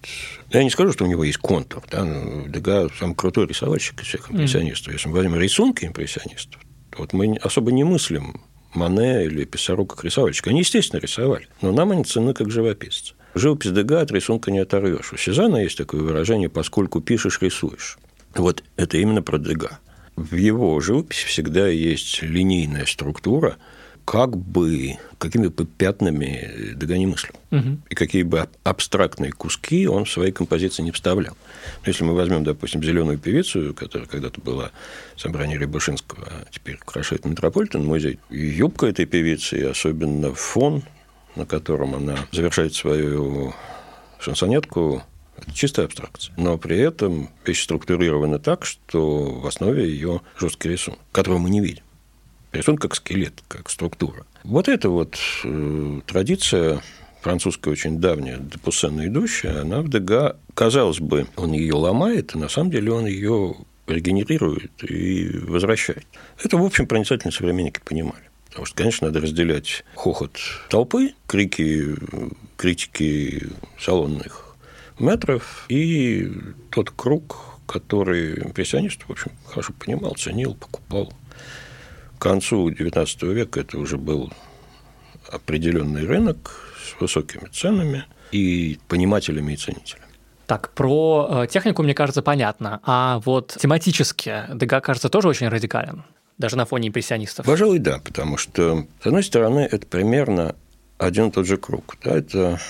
Я 0.51 0.63
не 0.63 0.71
скажу, 0.71 0.93
что 0.93 1.05
у 1.05 1.09
него 1.09 1.25
есть 1.25 1.39
контур. 1.39 1.83
Да? 1.91 2.07
Дега 2.47 2.89
самый 2.97 3.17
крутой 3.17 3.49
рисовальщик 3.49 4.01
из 4.01 4.07
всех 4.07 4.31
импрессионистов. 4.31 4.89
Mm. 4.89 4.93
Если 4.93 5.09
мы 5.09 5.17
возьмем 5.17 5.41
рисунки 5.41 5.85
импрессионистов, 5.85 6.61
то 6.91 6.99
вот 6.99 7.13
мы 7.13 7.37
особо 7.43 7.73
не 7.73 7.83
мыслим 7.83 8.43
Мане 8.75 9.25
или 9.25 9.45
Писару 9.45 9.87
как 9.87 10.05
рисовальщик. 10.05 10.47
Они, 10.47 10.61
естественно, 10.61 11.01
рисовали, 11.01 11.49
но 11.63 11.73
нам 11.73 11.91
они 11.91 12.05
ценны 12.05 12.33
как 12.33 12.51
живописцы. 12.51 13.15
Живопись 13.37 13.71
Дега 13.73 14.01
от 14.01 14.11
рисунка 14.11 14.51
не 14.51 14.61
оторвешь. 14.61 15.13
У 15.13 15.19
Сезана 15.19 15.59
есть 15.59 15.77
такое 15.77 16.01
выражение 16.01 16.49
«поскольку 16.49 17.03
пишешь, 17.03 17.43
рисуешь». 17.43 17.99
Вот 18.35 18.65
это 18.77 18.97
именно 18.97 19.21
про 19.21 19.37
Дега. 19.37 19.79
В 20.17 20.37
его 20.37 20.81
живописи 20.81 21.27
всегда 21.27 21.69
есть 21.69 22.23
линейная 22.23 22.87
структура, 22.87 23.59
как 24.07 24.35
бы, 24.39 24.95
какими 25.19 25.49
бы 25.49 25.67
пятнами 25.67 26.73
Дега 26.77 26.97
не 26.97 27.07
мыслил. 27.07 27.35
Угу. 27.51 27.79
И 27.91 27.95
какие 27.95 28.23
бы 28.23 28.49
абстрактные 28.65 29.33
куски 29.33 29.87
он 29.87 30.07
в 30.07 30.11
своей 30.11 30.33
композиции 30.33 30.83
не 30.83 30.93
вставлял. 30.93 31.37
Если 31.85 32.05
мы 32.05 32.15
возьмем, 32.15 32.43
допустим, 32.43 32.83
зеленую 32.83 33.19
певицу, 33.19 33.75
которая 33.75 34.09
когда-то 34.09 34.41
была 34.41 34.71
собрание 35.15 35.59
Рябушинского, 35.59 36.27
а 36.27 36.47
теперь 36.51 36.77
украшает 36.77 37.27
Метрополитен 37.27 37.85
музей, 37.85 38.19
юбка 38.31 38.87
этой 38.87 39.05
певицы, 39.05 39.59
и 39.59 39.63
особенно 39.63 40.33
фон 40.33 40.85
на 41.37 41.47
котором 41.47 41.95
она 41.95 42.17
завершает 42.33 42.75
свою 42.75 43.55
шансонетку, 44.19 45.03
это 45.37 45.53
чистая 45.53 45.87
абстракция. 45.87 46.35
Но 46.37 46.59
при 46.59 46.79
этом 46.79 47.31
вещь 47.45 47.63
структурирована 47.63 48.39
так, 48.39 48.65
что 48.65 49.25
в 49.25 49.47
основе 49.47 49.89
ее 49.89 50.23
жесткий 50.39 50.71
рисунок, 50.71 51.01
которого 51.13 51.39
мы 51.39 51.51
не 51.51 51.61
видим. 51.61 51.85
Рисунок 52.53 52.81
как 52.81 52.95
скелет, 52.95 53.35
как 53.49 53.69
структура. 53.71 54.25
Вот 54.45 54.69
эта 54.69 54.89
вот 54.89 55.19
э, 55.45 56.01
традиция 56.07 56.81
французская 57.21 57.71
очень 57.71 57.99
давняя, 57.99 58.39
до 58.39 58.59
Пуссена 58.59 59.07
идущая, 59.09 59.63
она 59.63 59.83
в 59.83 59.89
Дега, 59.89 60.37
казалось 60.55 61.01
бы, 61.01 61.27
он 61.37 61.53
ее 61.53 61.75
ломает, 61.75 62.31
а 62.35 62.39
на 62.39 62.49
самом 62.49 62.71
деле 62.71 62.93
он 62.93 63.07
ее 63.07 63.57
регенерирует 63.89 64.71
и 64.83 65.37
возвращает. 65.39 66.07
Это, 66.43 66.57
в 66.57 66.65
общем, 66.65 66.87
проницательные 66.87 67.33
современники 67.33 67.81
понимали. 67.85 68.26
Потому 68.49 68.67
что, 68.67 68.77
конечно, 68.77 69.09
надо 69.09 69.21
разделять 69.21 69.85
хохот 69.95 70.39
толпы, 70.71 71.15
крики, 71.27 71.95
критики 72.57 73.49
салонных 73.79 74.57
метров 74.99 75.67
и 75.69 76.33
тот 76.71 76.91
круг, 76.91 77.37
который 77.67 78.39
импрессионист, 78.39 79.03
в 79.03 79.11
общем, 79.11 79.33
хорошо 79.47 79.73
понимал, 79.79 80.15
ценил, 80.15 80.55
покупал. 80.55 81.13
К 82.19 82.23
концу 82.23 82.71
XIX 82.71 83.33
века 83.33 83.61
это 83.61 83.79
уже 83.79 83.99
был 83.99 84.33
определенный 85.31 86.07
рынок 86.07 86.73
с 86.83 87.01
высокими 87.01 87.49
ценами 87.49 88.05
и 88.33 88.79
понимателями 88.89 89.53
и 89.53 89.57
ценителями. 89.57 90.07
Так, 90.47 90.71
про 90.71 91.29
э, 91.43 91.47
технику, 91.49 91.83
мне 91.83 91.93
кажется, 91.93 92.23
понятно. 92.23 92.81
А 92.85 93.21
вот 93.25 93.57
тематически 93.61 94.45
Дега, 94.55 94.81
кажется, 94.81 95.09
тоже 95.09 95.29
очень 95.29 95.49
радикален 95.49 96.05
даже 96.39 96.57
на 96.57 96.65
фоне 96.65 96.89
импрессионистов? 96.89 97.47
Пожалуй, 97.47 97.79
да, 97.79 97.99
потому 97.99 98.37
что, 98.37 98.87
с 99.03 99.07
одной 99.07 99.23
стороны, 99.23 99.61
это 99.61 99.87
примерно 99.87 100.57
один 100.99 101.29
и 101.29 101.31
тот 101.31 101.47
же 101.47 101.57
круг. 101.57 101.97
Да, 102.03 102.17
это 102.17 102.61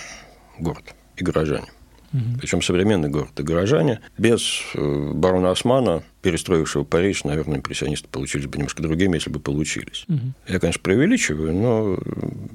город 0.59 0.95
и 1.17 1.25
горожане. 1.25 1.69
Угу. 2.13 2.39
Причем 2.41 2.63
современный 2.63 3.09
город 3.09 3.39
и 3.39 3.43
горожане. 3.43 4.01
Без 4.17 4.63
э, 4.75 5.13
барона 5.15 5.51
Османа, 5.51 6.03
перестроившего 6.23 6.85
Париж, 6.85 7.25
наверное, 7.25 7.59
импрессионисты 7.59 8.09
получились 8.09 8.47
бы 8.47 8.59
немножко 8.59 8.83
другими, 8.83 9.17
если 9.17 9.31
бы 9.31 9.41
получились. 9.41 10.05
Угу. 10.09 10.33
Я, 10.49 10.59
конечно, 10.61 10.81
преувеличиваю, 10.83 11.53
но 11.53 11.99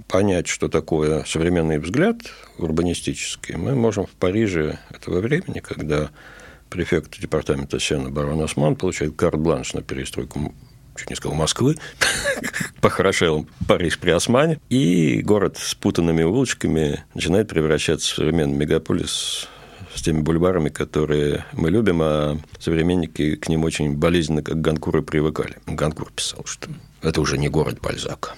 понять, 0.08 0.48
что 0.48 0.68
такое 0.68 1.24
современный 1.26 1.80
взгляд 1.80 2.18
урбанистический, 2.58 3.56
мы 3.56 3.76
можем 3.76 4.06
в 4.06 4.12
Париже 4.12 4.80
этого 4.90 5.20
времени, 5.20 5.60
когда 5.60 6.10
префект 6.70 7.20
департамента 7.20 7.80
Сена 7.80 8.10
барон 8.10 8.42
Осман 8.42 8.76
получает 8.76 9.16
карт-бланш 9.16 9.74
на 9.74 9.82
перестройку 9.82 10.54
чуть 10.96 11.10
не 11.10 11.16
сказал, 11.16 11.38
Москвы, 11.38 11.78
похорошел 12.82 13.48
Париж 13.68 14.00
при 14.00 14.12
Османе, 14.12 14.60
и 14.70 15.22
город 15.22 15.58
с 15.58 15.76
путанными 15.76 16.24
улочками 16.24 17.04
начинает 17.14 17.50
превращаться 17.50 18.12
в 18.12 18.16
современный 18.16 18.58
мегаполис 18.58 19.48
с 19.96 20.02
теми 20.02 20.22
бульварами, 20.22 20.70
которые 20.70 21.46
мы 21.54 21.70
любим, 21.70 22.02
а 22.02 22.38
современники 22.60 23.36
к 23.36 23.50
ним 23.50 23.64
очень 23.64 23.96
болезненно, 23.96 24.42
как 24.42 24.62
Ганкуры, 24.62 25.02
привыкали. 25.02 25.58
Ганкур 25.68 26.12
писал, 26.12 26.46
что 26.46 26.70
это 27.02 27.22
уже 27.22 27.38
не 27.38 27.50
город 27.50 27.80
Бальзака. 27.82 28.36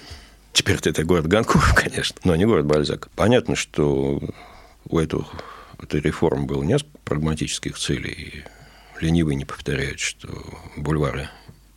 Теперь 0.52 0.76
это 0.82 1.04
город 1.04 1.26
Ганкур, 1.26 1.62
конечно, 1.76 2.16
но 2.24 2.36
не 2.36 2.44
город 2.44 2.66
Бальзака. 2.66 3.08
Понятно, 3.14 3.56
что 3.56 4.20
у 4.88 4.98
этого, 4.98 5.26
этой 5.80 6.00
реформы 6.00 6.46
было 6.46 6.62
несколько 6.62 6.98
прагматических 7.04 7.78
целей. 7.78 8.44
Ленивый 9.00 9.34
не 9.34 9.44
повторяет, 9.44 9.98
что 9.98 10.28
бульвары 10.76 11.28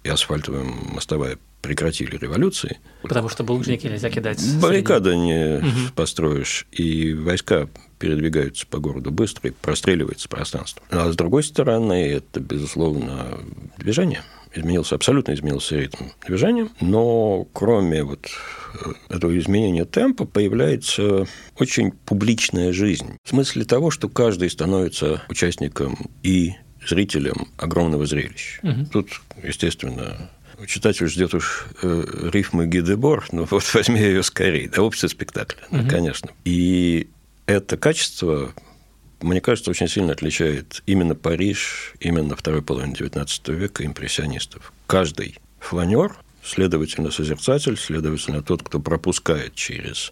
и 0.07 0.09
асфальтовая 0.09 0.63
мостовая 0.63 1.37
прекратили 1.61 2.15
революции. 2.15 2.79
Потому 3.01 3.27
что 3.29 3.43
булыжники 3.43 3.87
нельзя 3.87 4.09
кидать. 4.09 4.41
Баррикады 4.61 5.17
не 5.17 5.57
угу. 5.57 5.93
построишь, 5.95 6.65
и 6.71 7.13
войска 7.13 7.67
передвигаются 7.99 8.65
по 8.67 8.77
городу 8.77 9.11
быстро 9.11 9.49
и 9.49 9.53
простреливается 9.53 10.29
пространство. 10.29 10.81
А 10.89 11.11
с 11.11 11.15
другой 11.15 11.43
стороны, 11.43 12.09
это, 12.09 12.39
безусловно, 12.39 13.39
движение. 13.77 14.21
Изменился, 14.53 14.95
абсолютно 14.95 15.33
изменился 15.33 15.75
ритм 15.75 16.05
движения, 16.25 16.69
но 16.79 17.45
кроме 17.53 18.03
вот 18.03 18.27
э, 18.29 19.15
этого 19.15 19.37
изменения 19.37 19.83
темпа 19.83 20.25
появляется 20.25 21.27
очень 21.59 21.91
публичная 21.91 22.71
жизнь. 22.71 23.17
В 23.23 23.29
смысле 23.29 23.65
того, 23.65 23.91
что 23.91 24.07
каждый 24.07 24.49
становится 24.49 25.21
участником 25.27 25.97
и 26.23 26.53
зрителям 26.87 27.47
огромного 27.57 28.05
зрелища. 28.05 28.59
Угу. 28.63 28.85
Тут, 28.91 29.21
естественно, 29.43 30.29
читатель 30.65 31.07
ждет 31.07 31.33
уж 31.33 31.65
э, 31.81 32.29
рифмы 32.31 32.67
Гидебор, 32.67 33.25
но 33.31 33.45
вот 33.49 33.63
возьми 33.73 33.99
ее 33.99 34.23
скорее, 34.23 34.69
да, 34.69 34.81
общество 34.81 35.07
спектакля, 35.07 35.59
угу. 35.69 35.83
да, 35.83 35.89
конечно. 35.89 36.29
И 36.45 37.07
это 37.45 37.77
качество, 37.77 38.53
мне 39.21 39.41
кажется, 39.41 39.71
очень 39.71 39.87
сильно 39.87 40.13
отличает 40.13 40.81
именно 40.85 41.15
Париж, 41.15 41.93
именно 41.99 42.35
второй 42.35 42.61
половины 42.61 42.93
XIX 42.93 43.55
века 43.55 43.85
импрессионистов. 43.85 44.73
Каждый 44.87 45.37
фланер, 45.59 46.15
следовательно, 46.43 47.11
созерцатель, 47.11 47.77
следовательно, 47.77 48.41
тот, 48.41 48.63
кто 48.63 48.79
пропускает 48.79 49.55
через 49.55 50.11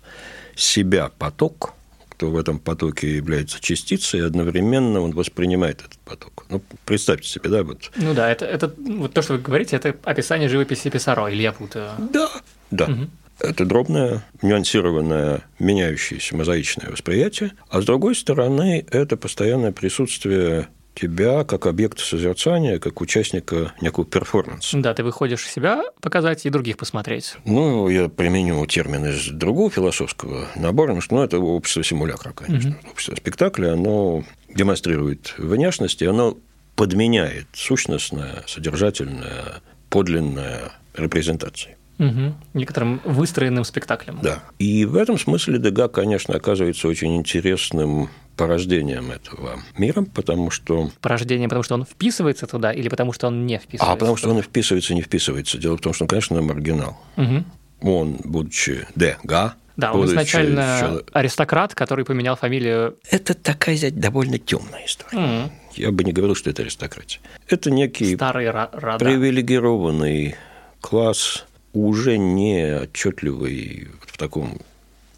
себя 0.55 1.09
поток– 1.17 1.73
кто 2.15 2.31
в 2.31 2.37
этом 2.37 2.59
потоке 2.59 3.17
является 3.17 3.59
частицей, 3.59 4.21
и 4.21 4.23
одновременно 4.23 5.01
он 5.01 5.11
воспринимает 5.11 5.81
этот 5.81 5.99
поток. 5.99 6.45
Ну, 6.49 6.61
представьте 6.85 7.27
себе, 7.27 7.49
да, 7.49 7.63
вот. 7.63 7.91
Ну 7.97 8.13
да, 8.13 8.31
это, 8.31 8.45
это 8.45 8.73
вот 8.77 9.13
то, 9.13 9.21
что 9.21 9.33
вы 9.33 9.39
говорите, 9.39 9.75
это 9.75 9.95
описание 10.03 10.47
живописи 10.47 10.89
Писаро, 10.89 11.27
или 11.27 11.41
я 11.41 11.51
путаю? 11.51 11.91
Да, 12.13 12.29
да. 12.71 12.85
Угу. 12.85 13.09
Это 13.39 13.65
дробное, 13.65 14.25
нюансированное, 14.41 15.41
меняющееся 15.59 16.37
мозаичное 16.37 16.89
восприятие. 16.89 17.51
А 17.69 17.81
с 17.81 17.85
другой 17.85 18.15
стороны, 18.15 18.85
это 18.89 19.17
постоянное 19.17 19.73
присутствие 19.73 20.69
тебя 20.95 21.43
как 21.43 21.67
объекта 21.67 22.01
созерцания, 22.01 22.79
как 22.79 23.01
участника 23.01 23.73
некого 23.81 24.05
перформанса. 24.05 24.77
Да, 24.79 24.93
ты 24.93 25.03
выходишь 25.03 25.47
себя 25.47 25.83
показать 26.01 26.45
и 26.45 26.49
других 26.49 26.77
посмотреть. 26.77 27.35
Ну, 27.45 27.89
я 27.89 28.09
применю 28.09 28.65
термин 28.65 29.05
из 29.05 29.27
другого 29.27 29.69
философского 29.69 30.47
набора, 30.55 30.87
потому 30.87 31.01
что 31.01 31.15
ну, 31.15 31.23
это 31.23 31.37
общество 31.39 31.83
симулякра, 31.83 32.31
конечно. 32.31 32.71
Угу. 32.71 32.91
Общество 32.91 33.15
спектакля, 33.15 33.73
оно 33.73 34.23
демонстрирует 34.53 35.35
внешность, 35.37 36.01
и 36.01 36.05
оно 36.05 36.37
подменяет 36.75 37.47
сущностное, 37.53 38.43
содержательное, 38.47 39.61
подлинное 39.89 40.71
репрезентации. 40.95 41.77
Угу. 41.99 42.35
Некоторым 42.53 43.01
выстроенным 43.05 43.63
спектаклем. 43.63 44.19
Да. 44.21 44.43
И 44.59 44.85
в 44.85 44.95
этом 44.95 45.17
смысле 45.17 45.59
Дега, 45.59 45.87
конечно, 45.87 46.35
оказывается 46.35 46.87
очень 46.87 47.15
интересным 47.15 48.09
порождением 48.35 49.11
этого 49.11 49.59
мира, 49.77 50.05
потому 50.13 50.51
что... 50.51 50.91
Порождение, 51.01 51.47
потому 51.47 51.63
что 51.63 51.75
он 51.75 51.85
вписывается 51.85 52.47
туда 52.47 52.71
или 52.71 52.89
потому 52.89 53.13
что 53.13 53.27
он 53.27 53.45
не 53.45 53.57
вписывается? 53.57 53.93
А 53.93 53.95
потому 53.95 54.17
что 54.17 54.29
он 54.29 54.39
и 54.39 54.41
вписывается, 54.41 54.93
и 54.93 54.95
не 54.95 55.01
вписывается. 55.01 55.57
Дело 55.57 55.77
в 55.77 55.81
том, 55.81 55.93
что 55.93 56.03
он, 56.03 56.07
конечно, 56.07 56.41
маргинал. 56.41 56.97
Угу. 57.17 57.43
Он, 57.81 58.17
будучи 58.23 58.87
Дега, 58.95 59.55
Да, 59.77 59.93
он 59.93 60.05
изначально 60.05 60.77
человек... 60.79 61.09
аристократ, 61.13 61.75
который 61.75 62.05
поменял 62.05 62.35
фамилию. 62.35 62.97
Это 63.09 63.33
такая 63.33 63.77
довольно 63.91 64.37
темная 64.39 64.85
история. 64.85 65.17
Mm. 65.17 65.51
Я 65.75 65.91
бы 65.91 66.03
не 66.03 66.13
говорил, 66.13 66.35
что 66.35 66.49
это 66.49 66.61
аристократия. 66.61 67.19
Это 67.49 67.69
некий 67.69 68.15
Старый 68.15 68.47
привилегированный 68.47 70.35
класс, 70.79 71.45
уже 71.73 72.17
не 72.17 72.79
отчетливый 72.83 73.89
в 74.07 74.17
таком 74.17 74.59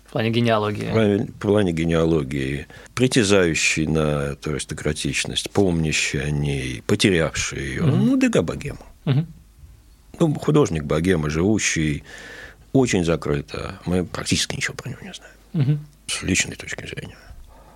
в 0.07 0.11
плане 0.11 0.29
генеалогии. 0.29 1.27
В 1.27 1.39
плане 1.39 1.71
генеалогии, 1.73 2.67
притязающий 2.95 3.87
на 3.87 4.31
эту 4.31 4.51
аристократичность, 4.51 5.51
помнящий 5.51 6.21
о 6.21 6.31
ней, 6.31 6.81
потерявший 6.87 7.61
ее. 7.61 7.81
Mm-hmm. 7.81 7.95
Ну, 7.95 8.17
Дега 8.17 8.41
богема. 8.41 8.79
Mm-hmm. 9.05 9.25
Ну, 10.19 10.33
художник 10.35 10.83
богема, 10.83 11.29
живущий 11.29 12.03
очень 12.73 13.03
закрыто. 13.03 13.79
Мы 13.85 14.05
практически 14.05 14.55
ничего 14.55 14.75
про 14.75 14.89
него 14.89 15.01
не 15.01 15.13
знаем. 15.13 15.33
Угу. 15.53 15.79
С 16.07 16.23
личной 16.23 16.55
точки 16.55 16.85
зрения 16.85 17.17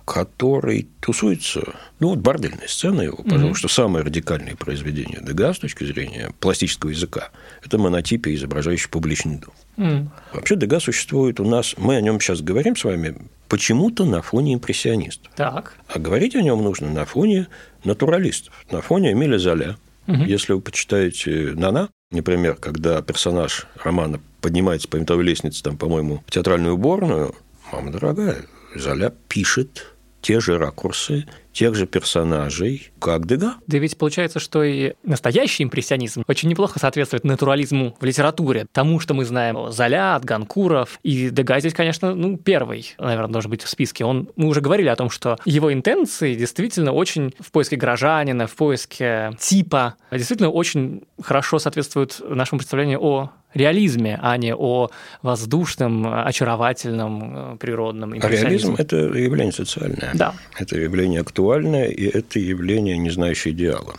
который 0.04 0.88
тусуется, 1.00 1.74
ну 2.00 2.08
вот 2.10 2.18
бордельная 2.18 2.68
сцена 2.68 3.02
его, 3.02 3.18
пожалуй, 3.22 3.52
mm 3.52 3.54
что 3.54 3.68
самое 3.68 4.04
радикальное 4.04 4.56
произведение 4.56 5.20
Дега 5.22 5.52
с 5.52 5.58
точки 5.58 5.84
зрения 5.84 6.32
пластического 6.40 6.90
языка, 6.90 7.30
это 7.64 7.78
монотипия, 7.78 8.34
изображающая 8.34 8.88
публичный 8.88 9.38
дом. 9.38 9.54
mm 9.76 10.08
Вообще 10.32 10.56
Дега 10.56 10.80
существует 10.80 11.40
у 11.40 11.44
нас, 11.44 11.74
мы 11.76 11.96
о 11.96 12.00
нем 12.00 12.20
сейчас 12.20 12.40
говорим 12.40 12.76
с 12.76 12.84
вами, 12.84 13.16
почему-то 13.48 14.04
на 14.04 14.22
фоне 14.22 14.54
импрессионистов. 14.54 15.32
Так. 15.34 15.74
А 15.88 15.98
говорить 15.98 16.34
о 16.34 16.42
нем 16.42 16.62
нужно 16.62 16.90
на 16.90 17.04
фоне 17.04 17.48
натуралистов, 17.84 18.54
на 18.70 18.80
фоне 18.80 19.12
Эмиля 19.12 19.38
Золя. 19.38 19.76
mm 20.06 20.26
Если 20.26 20.52
вы 20.54 20.60
почитаете 20.60 21.52
Нана, 21.54 21.88
например, 22.10 22.56
когда 22.56 23.02
персонаж 23.02 23.66
романа 23.82 24.20
поднимается 24.40 24.88
по 24.88 24.96
винтовой 24.96 25.24
лестнице, 25.24 25.62
там, 25.62 25.76
по-моему, 25.76 26.22
в 26.26 26.30
театральную 26.30 26.74
уборную, 26.74 27.34
мама 27.70 27.92
дорогая, 27.92 28.44
Золя 28.74 29.12
пишет 29.28 29.91
те 30.22 30.40
же 30.40 30.56
ракурсы, 30.56 31.26
тех 31.52 31.74
же 31.74 31.86
персонажей, 31.86 32.92
как 32.98 33.26
Дега. 33.26 33.56
Да 33.66 33.78
ведь 33.78 33.98
получается, 33.98 34.38
что 34.38 34.62
и 34.62 34.94
настоящий 35.02 35.64
импрессионизм 35.64 36.22
очень 36.26 36.48
неплохо 36.48 36.78
соответствует 36.78 37.24
натурализму 37.24 37.94
в 38.00 38.04
литературе, 38.04 38.66
тому, 38.72 39.00
что 39.00 39.12
мы 39.12 39.24
знаем 39.24 39.56
о 39.58 39.70
Золя, 39.70 40.14
от 40.14 40.24
Ганкуров. 40.24 40.98
И 41.02 41.28
Дега 41.28 41.60
здесь, 41.60 41.74
конечно, 41.74 42.14
ну, 42.14 42.38
первый, 42.38 42.94
наверное, 42.98 43.32
должен 43.32 43.50
быть 43.50 43.62
в 43.62 43.68
списке. 43.68 44.04
Он, 44.04 44.30
мы 44.36 44.48
уже 44.48 44.60
говорили 44.60 44.88
о 44.88 44.96
том, 44.96 45.10
что 45.10 45.36
его 45.44 45.72
интенции 45.72 46.34
действительно 46.34 46.92
очень 46.92 47.34
в 47.38 47.50
поиске 47.50 47.76
горожанина, 47.76 48.46
в 48.46 48.54
поиске 48.54 49.36
типа, 49.38 49.96
действительно 50.10 50.50
очень 50.50 51.02
хорошо 51.20 51.58
соответствуют 51.58 52.22
нашему 52.26 52.60
представлению 52.60 53.02
о 53.02 53.32
реализме, 53.54 54.18
а 54.22 54.36
не 54.36 54.54
о 54.54 54.90
воздушном, 55.22 56.06
очаровательном, 56.06 57.54
э, 57.54 57.56
природном 57.58 58.14
А 58.20 58.28
реализм– 58.28 58.74
это 58.78 58.96
явление 58.96 59.52
социальное. 59.52 60.12
Да. 60.14 60.34
Это 60.58 60.78
явление 60.78 61.20
актуальное, 61.20 61.88
и 61.88 62.06
это 62.06 62.38
явление, 62.38 62.96
не 62.98 63.10
знающее 63.10 63.54
идеала. 63.54 63.94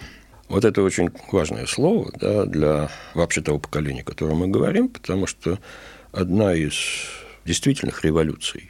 Вот 0.49 0.65
это 0.65 0.83
очень 0.83 1.09
важное 1.31 1.65
слово 1.65 2.11
да, 2.19 2.45
для 2.45 2.89
вообще 3.13 3.41
того 3.41 3.59
поколения, 3.59 4.01
о 4.01 4.05
котором 4.05 4.37
мы 4.37 4.47
говорим, 4.47 4.89
потому 4.89 5.25
что 5.25 5.59
одна 6.11 6.53
из 6.53 6.73
действительных 7.45 8.03
революций, 8.03 8.69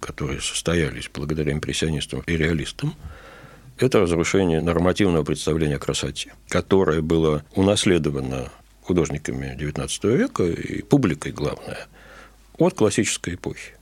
которые 0.00 0.40
состоялись 0.40 1.10
благодаря 1.12 1.52
импрессионистам 1.52 2.22
и 2.26 2.36
реалистам, 2.36 2.94
это 3.78 4.00
разрушение 4.00 4.60
нормативного 4.60 5.24
представления 5.24 5.76
о 5.76 5.78
красоте, 5.78 6.34
которое 6.48 7.00
было 7.00 7.44
унаследовано 7.54 8.50
художниками 8.90 9.56
XIX 9.56 10.16
века 10.16 10.44
и 10.44 10.82
публикой, 10.82 11.30
главное, 11.30 11.86
от 12.58 12.74
классической 12.74 13.34
эпохи. 13.34 13.74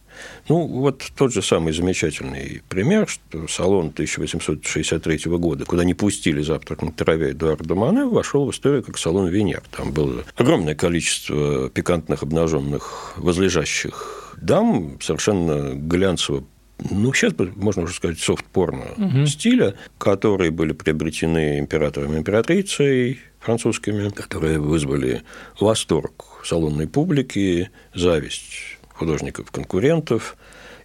Ну, 0.49 0.67
вот 0.67 1.03
тот 1.17 1.33
же 1.33 1.41
самый 1.41 1.73
замечательный 1.73 2.61
пример, 2.69 3.09
что 3.09 3.49
салон 3.49 3.87
1863 3.87 5.19
года, 5.39 5.65
куда 5.65 5.85
не 5.85 5.95
пустили 5.95 6.43
завтрак 6.43 6.83
на 6.83 6.93
траве 6.93 7.31
Эдуарда 7.31 7.75
Мане, 7.75 8.05
вошел 8.05 8.45
в 8.45 8.51
историю 8.51 8.83
как 8.83 8.99
салон 8.99 9.29
Венер. 9.29 9.63
Там 9.71 9.93
было 9.93 10.25
огромное 10.37 10.75
количество 10.75 11.71
пикантных 11.71 12.23
обнаженных 12.23 13.15
возлежащих 13.17 14.37
дам, 14.43 14.99
совершенно 15.01 15.75
глянцево 15.75 16.45
ну, 16.91 17.13
сейчас 17.13 17.35
можно 17.57 17.83
уже 17.83 17.95
сказать, 17.95 18.19
софт-порно 18.19 18.87
угу. 18.97 19.27
стиля, 19.27 19.75
которые 19.99 20.51
были 20.51 20.73
приобретены 20.73 21.59
императором 21.59 22.15
и 22.15 22.19
императрицей 22.19 23.21
французскими, 23.41 24.11
которые 24.11 24.59
вызвали 24.59 25.23
восторг 25.59 26.43
салонной 26.45 26.87
публики, 26.87 27.71
зависть 27.95 28.79
художников-конкурентов 28.91 30.37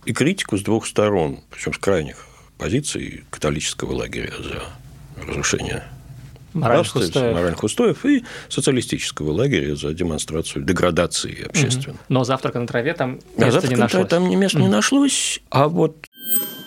и 0.05 0.13
критику 0.13 0.57
с 0.57 0.61
двух 0.61 0.85
сторон, 0.87 1.39
причем 1.49 1.73
с 1.73 1.77
крайних 1.77 2.27
позиций 2.57 3.23
католического 3.29 3.93
лагеря 3.93 4.33
за 4.37 4.63
разрушение 5.27 5.83
моральных 6.53 6.95
устоев. 6.95 7.35
моральных 7.35 7.63
устоев 7.63 8.05
и 8.05 8.23
социалистического 8.49 9.31
лагеря 9.31 9.75
за 9.75 9.93
демонстрацию 9.93 10.63
деградации 10.63 11.47
общественной. 11.47 11.95
Угу. 11.95 12.03
Но 12.09 12.23
завтрак 12.23 12.55
на 12.55 12.67
траве 12.67 12.93
там 12.93 13.19
места 13.37 13.51
завтрак 13.51 13.71
не 13.71 13.77
нашлось. 13.77 14.07
Там 14.09 14.39
места 14.39 14.57
угу. 14.57 14.67
не 14.67 14.71
нашлось, 14.71 15.41
а 15.49 15.67
вот... 15.67 16.07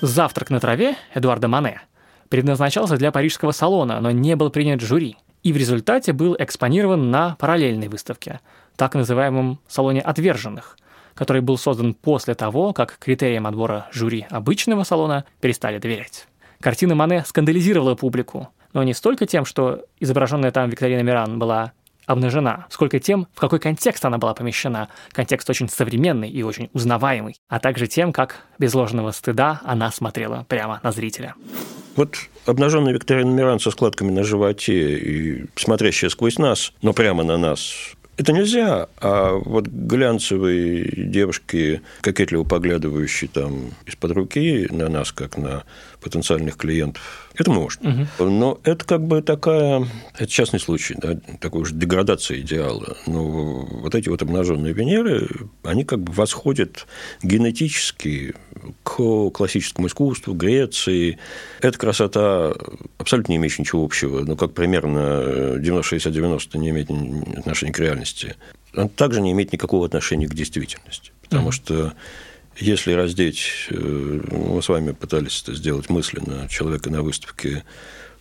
Завтрак 0.03 0.51
на 0.51 0.61
траве 0.61 0.97
Эдуарда 1.15 1.49
Мане 1.49 1.81
предназначался 2.29 2.97
для 2.97 3.11
парижского 3.13 3.53
салона, 3.53 4.01
но 4.01 4.11
не 4.11 4.37
был 4.37 4.51
принят 4.51 4.81
жюри, 4.81 5.17
и 5.43 5.53
в 5.53 5.57
результате 5.57 6.13
был 6.13 6.37
экспонирован 6.39 7.11
на 7.11 7.37
параллельной 7.37 7.89
выставке, 7.89 8.41
так 8.77 8.95
называемом 8.95 9.61
«Салоне 9.69 10.01
отверженных», 10.01 10.77
который 11.15 11.41
был 11.41 11.57
создан 11.57 11.95
после 11.95 12.35
того, 12.35 12.73
как 12.73 12.99
критериям 12.99 13.47
отбора 13.47 13.89
жюри 13.93 14.27
обычного 14.29 14.85
салона 14.85 15.25
перестали 15.41 15.79
доверять. 15.79 16.27
Картина 16.61 16.95
Мане 16.95 17.25
скандализировала 17.27 17.95
публику, 17.95 18.49
но 18.77 18.83
не 18.83 18.93
столько 18.93 19.25
тем, 19.25 19.47
что 19.47 19.87
изображенная 20.01 20.51
там 20.53 20.69
Викторина 20.69 21.01
Миран 21.01 21.39
была 21.39 21.73
обнажена, 22.05 22.67
сколько 22.69 23.01
тем, 23.01 23.27
в 23.35 23.41
какой 23.41 23.59
контекст 23.59 24.05
она 24.05 24.19
была 24.19 24.35
помещена. 24.35 24.91
Контекст 25.13 25.49
очень 25.49 25.71
современный 25.71 26.29
и 26.29 26.43
очень 26.43 26.69
узнаваемый, 26.75 27.41
а 27.49 27.59
также 27.59 27.87
тем, 27.87 28.13
как 28.13 28.45
без 28.59 28.75
ложного 28.75 29.13
стыда 29.13 29.63
она 29.65 29.91
смотрела 29.91 30.45
прямо 30.47 30.79
на 30.83 30.93
зрителя. 30.93 31.35
Вот 31.97 32.17
обнаженная 32.45 32.93
Викторина 32.93 33.31
Миран 33.31 33.61
со 33.61 33.71
складками 33.71 34.11
на 34.11 34.25
животе 34.25 34.99
и 34.99 35.47
смотрящая 35.57 36.11
сквозь 36.11 36.37
нас, 36.37 36.75
но 36.83 36.93
прямо 36.93 37.25
на 37.25 37.39
нас, 37.39 37.95
это 38.19 38.33
нельзя, 38.33 38.89
а 38.99 39.33
вот 39.33 39.67
глянцевые 39.67 40.91
девушки, 40.97 41.83
кокетливо 42.01 42.45
поглядывающие 42.45 43.29
там 43.29 43.73
из-под 43.85 44.13
руки 44.13 44.69
на 44.71 44.89
нас, 44.89 45.13
как 45.13 45.37
на 45.37 45.65
потенциальных 46.01 46.57
клиентов, 46.57 47.26
это 47.37 47.51
можно. 47.51 48.09
Угу. 48.19 48.31
Но 48.31 48.59
это 48.65 48.85
как 48.85 49.07
бы 49.07 49.23
такая, 49.23 49.87
это 50.15 50.27
частный 50.27 50.61
случай, 50.61 50.95
да, 50.97 51.19
такой 51.41 51.63
уж 51.63 51.73
деградация 51.73 52.41
идеала. 52.41 52.97
Но 53.07 53.67
вот 53.67 53.95
эти 53.95 54.09
вот 54.09 54.23
обнаженные 54.23 54.73
Венеры, 54.73 55.29
они 55.63 55.85
как 55.85 56.01
бы 56.01 56.13
восходят 56.13 56.87
генетически 57.23 58.35
к 58.83 59.31
классическому 59.31 59.89
искусству, 59.89 60.35
Греции. 60.35 61.19
Эта 61.61 61.79
красота 61.79 62.55
абсолютно 62.99 63.33
не 63.33 63.37
имеет 63.37 63.59
ничего 63.59 63.85
общего, 63.85 64.21
ну, 64.21 64.37
как 64.37 64.55
примерно 64.55 65.57
90-60-90 65.59 66.59
не 66.59 66.71
имеет 66.71 66.91
отношения 67.39 67.73
к 67.73 67.79
реальности. 67.79 68.35
Она 68.75 68.89
также 68.89 69.21
не 69.21 69.33
имеет 69.33 69.53
никакого 69.53 69.87
отношения 69.87 70.27
к 70.27 70.35
действительности. 70.35 71.13
Потому 71.23 71.49
mm 71.49 71.53
что 71.53 71.93
если 72.59 72.93
раздеть, 72.93 73.69
э, 73.71 74.21
мы 74.31 74.63
с 74.63 74.69
вами 74.69 74.93
пытались 74.93 75.43
это 75.43 75.55
сделать 75.55 75.91
мысленно, 75.91 76.49
человека 76.49 76.91
на 76.91 77.03
выставке 77.03 77.65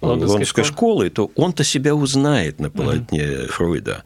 Лондонской, 0.02 0.30
Лондонской 0.30 0.64
школы, 0.64 1.10
то 1.10 1.32
он-то 1.36 1.64
себя 1.64 1.96
узнает 1.96 2.60
на 2.60 2.70
полотне 2.70 3.22
mm 3.22 3.48
Фройда. 3.48 4.04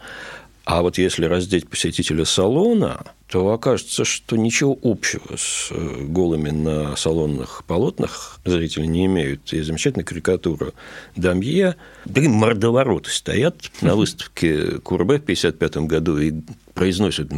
А 0.65 0.83
вот 0.83 0.99
если 0.99 1.25
раздеть 1.25 1.67
посетителя 1.67 2.25
салона, 2.25 3.03
то 3.27 3.51
окажется, 3.51 4.05
что 4.05 4.37
ничего 4.37 4.77
общего 4.83 5.35
с 5.35 5.69
э, 5.71 6.05
голыми 6.05 6.51
на 6.51 6.95
салонных 6.95 7.63
полотнах 7.65 8.39
зрители 8.45 8.85
не 8.85 9.07
имеют. 9.07 9.51
И 9.51 9.61
замечательная 9.61 10.05
карикатура 10.05 10.73
Дамье. 11.15 11.75
Да 12.05 12.21
и 12.21 12.27
мордовороты 12.27 13.09
стоят 13.09 13.71
на 13.81 13.95
выставке 13.95 14.77
Курбе 14.77 15.17
в 15.17 15.23
1955 15.23 15.87
году 15.87 16.19
и 16.19 16.33
произносят 16.75 17.31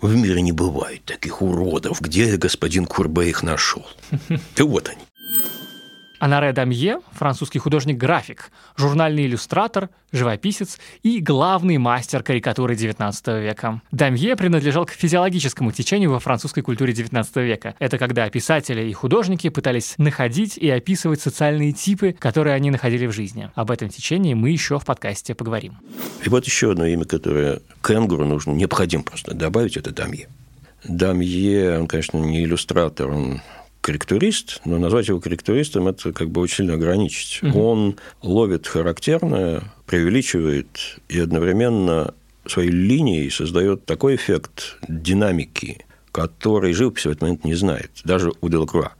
в 0.00 0.14
мире 0.14 0.42
не 0.42 0.52
бывает 0.52 1.04
таких 1.04 1.42
уродов. 1.42 2.00
Где 2.00 2.36
господин 2.36 2.86
Курбе 2.86 3.28
их 3.30 3.42
нашел? 3.42 3.86
И 4.56 4.62
вот 4.62 4.88
они. 4.88 5.05
Анаре 6.18 6.52
Дамье– 6.52 7.00
французский 7.12 7.58
художник-график, 7.58 8.50
журнальный 8.76 9.26
иллюстратор, 9.26 9.90
живописец 10.12 10.78
и 11.02 11.20
главный 11.20 11.76
мастер 11.76 12.22
карикатуры 12.22 12.74
XIX 12.74 13.42
века. 13.42 13.82
Дамье 13.90 14.34
принадлежал 14.36 14.86
к 14.86 14.90
физиологическому 14.90 15.72
течению 15.72 16.12
во 16.12 16.20
французской 16.20 16.62
культуре 16.62 16.94
XIX 16.94 17.26
века. 17.44 17.74
Это 17.78 17.98
когда 17.98 18.28
писатели 18.30 18.88
и 18.88 18.92
художники 18.92 19.50
пытались 19.50 19.94
находить 19.98 20.56
и 20.56 20.70
описывать 20.70 21.20
социальные 21.20 21.72
типы, 21.72 22.12
которые 22.18 22.54
они 22.54 22.70
находили 22.70 23.06
в 23.06 23.12
жизни. 23.12 23.50
Об 23.54 23.70
этом 23.70 23.90
течении 23.90 24.32
мы 24.34 24.50
еще 24.50 24.78
в 24.78 24.84
подкасте 24.84 25.34
поговорим. 25.34 25.74
И 26.24 26.28
вот 26.28 26.46
еще 26.46 26.72
одно 26.72 26.86
имя, 26.86 27.04
которое 27.04 27.60
Кенгуру 27.86 28.24
нужно, 28.24 28.52
необходимо 28.52 29.02
просто 29.02 29.34
добавить, 29.34 29.76
это 29.76 29.92
Дамье. 29.92 30.28
Дамье, 30.84 31.80
он, 31.80 31.88
конечно, 31.88 32.18
не 32.18 32.44
иллюстратор, 32.44 33.10
он 33.10 33.40
корректурист, 33.86 34.62
но 34.64 34.78
назвать 34.78 35.06
его 35.06 35.20
корректуристом– 35.20 35.86
это 35.88 36.12
как 36.12 36.28
бы 36.28 36.40
очень 36.40 36.56
сильно 36.56 36.74
ограничить. 36.74 37.40
Угу. 37.44 37.60
Он 37.60 37.96
ловит 38.20 38.66
характерное, 38.66 39.62
преувеличивает 39.86 40.98
и 41.08 41.20
одновременно 41.20 42.12
своей 42.46 42.70
линией 42.70 43.30
создает 43.30 43.84
такой 43.84 44.16
эффект 44.16 44.76
динамики, 44.88 45.86
который 46.10 46.72
живопись 46.72 47.04
в 47.04 47.10
этот 47.10 47.22
момент 47.22 47.44
не 47.44 47.54
знает, 47.54 47.92
даже 48.02 48.32
у 48.40 48.48
Делакруа. 48.48 48.94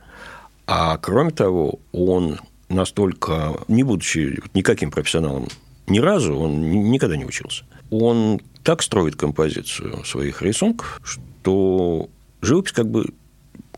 А 0.67 0.97
кроме 0.97 1.31
того, 1.31 1.81
он 1.91 2.39
настолько, 2.69 3.59
не 3.67 3.83
будучи 3.83 4.39
никаким 4.53 4.91
профессионалом 4.91 5.49
ни 5.87 5.99
разу, 5.99 6.33
он 6.33 6.61
никогда 6.89 7.17
не 7.17 7.25
учился, 7.25 7.65
он 7.89 8.39
так 8.63 8.81
строит 8.81 9.17
композицию 9.17 10.05
своих 10.05 10.41
рисунков, 10.41 11.01
что 11.03 12.09
живопись 12.41 12.71
как 12.71 12.89
бы 12.89 13.09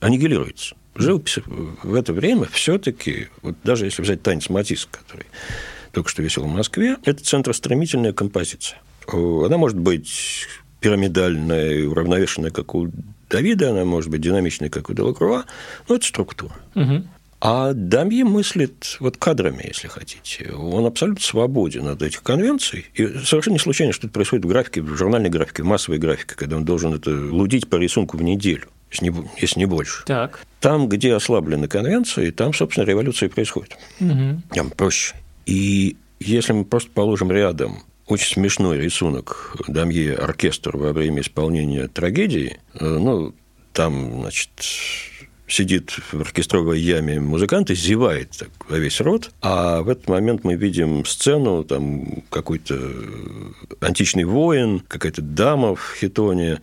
аннигилируется. 0.02 0.76
Живопись 0.96 1.40
в 1.46 1.94
это 1.94 2.14
время 2.14 2.48
все-таки, 2.52 3.28
вот 3.42 3.56
даже 3.64 3.86
если 3.86 4.02
взять 4.02 4.22
танец 4.22 4.50
Матисса, 4.50 4.88
который 4.92 5.28
только 5.92 6.10
что 6.10 6.22
висел 6.22 6.44
в 6.44 6.48
Москве, 6.48 6.98
это 7.06 7.24
центростремительная 7.24 8.14
композиция. 8.14 8.80
Она 9.08 9.58
может 9.58 9.78
быть 9.78 10.48
пирамидальная, 10.82 11.88
уравновешенная, 11.88 12.52
как 12.52 12.76
у 12.76 12.92
Давида, 13.30 13.72
она 13.72 13.86
может 13.86 14.10
быть 14.10 14.22
динамичной, 14.22 14.70
как 14.70 14.90
у 14.90 14.94
Делакруа, 14.94 15.46
но 15.88 15.96
это 15.96 16.06
структура. 16.06 16.54
Угу. 16.76 17.04
А 17.42 17.72
Дамье 17.74 18.26
мыслит 18.26 18.98
вот 19.00 19.16
кадрами, 19.18 19.64
если 19.66 19.88
хотите. 19.88 20.52
Он 20.52 20.86
абсолютно 20.86 21.24
свободен 21.24 21.88
от 21.88 22.02
этих 22.02 22.22
конвенций. 22.22 22.88
И 22.96 23.08
совершенно 23.24 23.54
не 23.54 23.60
случайно, 23.60 23.94
что 23.94 24.08
это 24.08 24.14
происходит 24.14 24.44
в 24.44 24.50
графике, 24.50 24.82
в 24.82 24.96
журнальной 24.98 25.30
графике, 25.30 25.64
в 25.64 25.66
массовой 25.66 26.00
графике, 26.00 26.36
когда 26.36 26.58
он 26.58 26.66
должен 26.66 26.94
это 26.94 27.12
лудить 27.12 27.70
по 27.70 27.78
рисунку 27.78 28.18
в 28.18 28.24
неделю 28.24 28.68
если 28.92 29.60
не, 29.60 29.66
больше. 29.66 30.04
Так. 30.06 30.42
Там, 30.60 30.90
где 30.90 31.14
ослаблены 31.14 31.68
конвенции, 31.68 32.32
там, 32.32 32.54
собственно, 32.54 32.86
революция 32.86 33.30
и 33.30 33.32
происходит. 33.32 33.78
Угу. 34.00 34.42
Там 34.54 34.70
проще. 34.72 35.16
И 35.46 35.96
если 36.20 36.54
мы 36.54 36.66
просто 36.66 36.90
положим 36.92 37.32
рядом 37.32 37.84
очень 38.08 38.34
смешной 38.34 38.80
рисунок 38.80 39.56
Дамье 39.68 40.16
оркестр 40.16 40.76
во 40.76 40.94
время 40.94 41.22
исполнения 41.22 41.88
трагедии, 41.88 42.60
э, 42.74 42.86
ну, 42.86 43.34
там, 43.74 44.22
значит, 44.22 44.50
сидит 45.48 45.92
в 46.12 46.22
оркестровой 46.22 46.80
яме 46.80 47.20
музыкант 47.20 47.72
и 47.72 47.76
зевает 47.76 48.32
так, 48.38 48.50
во 48.68 48.78
весь 48.78 49.02
рот, 49.02 49.32
а 49.42 49.82
в 49.82 49.90
этот 49.90 50.08
момент 50.08 50.44
мы 50.44 50.56
видим 50.56 51.06
сцену, 51.06 51.64
там 51.64 52.24
какой-то 52.30 52.80
античный 53.82 54.24
воин, 54.24 54.82
какая-то 54.88 55.22
дама 55.22 55.76
в 55.76 55.96
хитоне, 56.00 56.62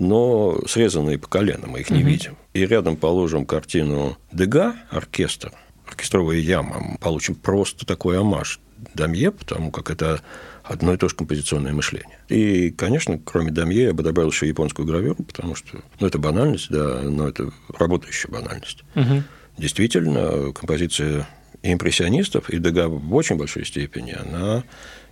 но 0.00 0.60
срезанные 0.66 1.18
по 1.18 1.28
колено, 1.28 1.66
мы 1.66 1.80
их 1.80 1.90
не 1.90 2.00
угу. 2.00 2.08
видим. 2.08 2.36
И 2.54 2.66
рядом 2.66 2.96
положим 2.96 3.46
картину 3.46 4.16
Дега, 4.32 4.74
оркестр, 4.90 5.52
оркестровая 5.86 6.38
яма, 6.38 6.96
получим 7.00 7.34
просто 7.34 7.86
такой 7.86 8.18
амаш 8.18 8.60
Дамье, 8.94 9.30
потому 9.30 9.70
как 9.70 9.90
это 9.90 10.22
одно 10.64 10.94
и 10.94 10.96
то 10.96 11.08
же 11.08 11.14
композиционное 11.14 11.72
мышление. 11.72 12.18
И, 12.28 12.70
конечно, 12.70 13.20
кроме 13.22 13.50
Дамье, 13.50 13.84
я 13.84 13.92
бы 13.92 14.02
добавил 14.02 14.30
еще 14.30 14.48
японскую 14.48 14.86
гравюру, 14.86 15.22
потому 15.22 15.54
что, 15.54 15.80
ну, 15.98 16.06
это 16.06 16.18
банальность, 16.18 16.70
да, 16.70 17.02
но 17.02 17.28
это 17.28 17.50
работающая 17.76 18.30
банальность. 18.30 18.84
Угу. 18.94 19.22
Действительно, 19.58 20.52
композиция 20.52 21.28
импрессионистов 21.62 22.48
и 22.48 22.58
Дега 22.58 22.88
в 22.88 23.14
очень 23.14 23.36
большой 23.36 23.66
степени, 23.66 24.12
она 24.12 24.64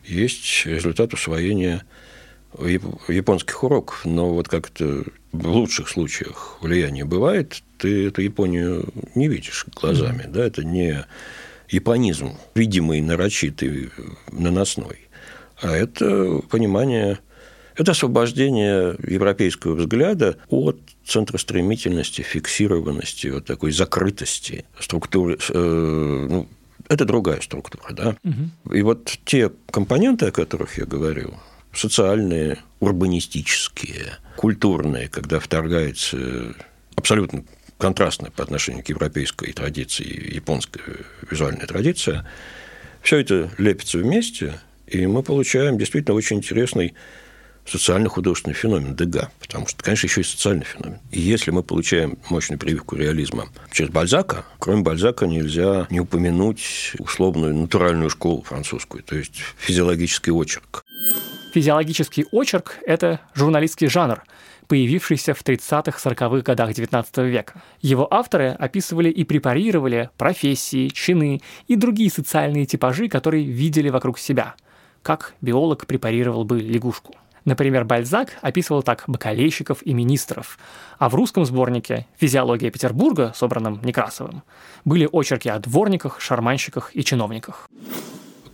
есть 0.05 0.65
результат 0.65 1.13
усвоения 1.13 1.85
японских 3.09 3.63
уроков, 3.63 4.05
но 4.05 4.31
вот 4.31 4.49
как 4.49 4.71
то 4.71 5.05
в 5.33 5.47
лучших 5.49 5.89
случаях 5.89 6.59
влияние 6.61 7.05
бывает, 7.05 7.63
ты 7.79 8.07
эту 8.07 8.23
Японию 8.23 8.89
не 9.15 9.29
видишь 9.29 9.67
глазами, 9.75 10.25
да, 10.29 10.45
это 10.45 10.65
не 10.65 11.05
японизм, 11.69 12.37
видимый, 12.55 13.01
нарочитый, 13.01 13.91
наносной, 14.33 15.09
а 15.61 15.77
это 15.77 16.41
понимание, 16.51 17.19
это 17.77 17.93
освобождение 17.93 18.97
европейского 19.07 19.75
взгляда 19.75 20.39
от 20.49 20.81
центростремительности, 21.05 22.23
фиксированности, 22.23 23.29
вот 23.29 23.45
такой 23.45 23.73
закрытости 23.73 24.65
структуры, 24.79 25.39
э, 25.51 26.27
ну, 26.31 26.49
это 26.89 27.05
другая 27.05 27.41
структура, 27.41 27.93
да. 27.93 28.17
Угу. 28.25 28.75
И 28.75 28.83
вот 28.83 29.19
те 29.25 29.51
компоненты, 29.71 30.27
о 30.27 30.31
которых 30.31 30.79
я 30.79 30.87
говорил, 30.87 31.35
социальные, 31.79 32.59
урбанистические, 32.81 34.19
культурные, 34.37 35.09
когда 35.09 35.39
вторгается 35.39 36.55
абсолютно 36.97 37.45
контрастная 37.79 38.31
по 38.31 38.43
отношению 38.43 38.85
к 38.85 38.89
европейской 38.89 39.53
традиции, 39.53 40.35
японская 40.35 40.85
визуальная 41.31 41.67
традиция, 41.67 42.27
все 43.03 43.19
это 43.19 43.51
лепится 43.59 43.99
вместе, 43.99 44.55
и 44.87 45.07
мы 45.07 45.23
получаем 45.23 45.79
действительно 45.79 46.17
очень 46.17 46.39
интересный 46.39 46.95
социально-художественный 47.65 48.55
феномен 48.55 48.97
Дега, 48.97 49.31
потому 49.39 49.67
что, 49.67 49.83
конечно, 49.85 50.07
еще 50.07 50.23
и 50.23 50.25
социальный 50.25 50.65
феномен. 50.65 50.99
И 51.11 51.21
если 51.21 51.51
мы 51.51 51.63
получаем 51.63 52.19
мощную 52.31 52.59
прививку 52.59 52.97
реализма 52.97 53.49
через 53.71 53.91
Бальзака, 53.91 54.45
кроме 54.59 54.83
Бальзака 54.83 55.27
нельзя 55.27 55.87
не 55.91 56.01
упомянуть 56.01 56.95
условную 56.99 57.55
натуральную 57.55 58.11
школу 58.11 58.43
французскую, 58.43 59.03
то 59.03 59.17
есть 59.17 59.35
физиологический 59.59 60.33
очерк. 60.33 60.85
Физиологический 61.59 62.25
очерк– 62.31 62.79
это 62.87 63.19
журналистский 63.35 63.89
жанр, 63.89 64.23
появившийся 64.69 65.35
в 65.35 65.43
30-40-х 65.43 66.43
годах 66.43 66.71
XIX 66.71 67.29
века. 67.29 67.61
Его 67.81 68.07
авторы 68.15 68.51
описывали 68.51 69.11
и 69.11 69.25
препарировали 69.25 70.11
профессии, 70.17 70.87
чины 70.87 71.41
и 71.67 71.75
другие 71.75 72.13
социальные 72.13 72.67
типажи, 72.67 73.09
которые 73.09 73.43
видели 73.43 73.89
вокруг 73.89 74.21
себя, 74.21 74.55
как 75.03 75.35
биолог 75.41 75.89
препарировал 75.89 76.45
бы 76.45 76.61
лягушку. 76.61 77.17
Например, 77.45 77.85
Бальзак 77.85 78.39
описывал 78.41 78.85
так 78.85 79.03
бакалейщиков 79.09 79.85
и 79.85 79.95
министров, 79.95 80.61
а 81.01 81.09
в 81.09 81.17
русском 81.17 81.45
сборнике 81.45 82.07
«Физиология 82.19 82.71
Петербурга», 82.71 83.33
собранном 83.35 83.81
Некрасовым, 83.83 84.45
были 84.85 85.09
очерки 85.13 85.49
о 85.49 85.59
дворниках, 85.59 86.21
шарманщиках 86.21 86.95
и 86.95 87.03
чиновниках 87.03 87.69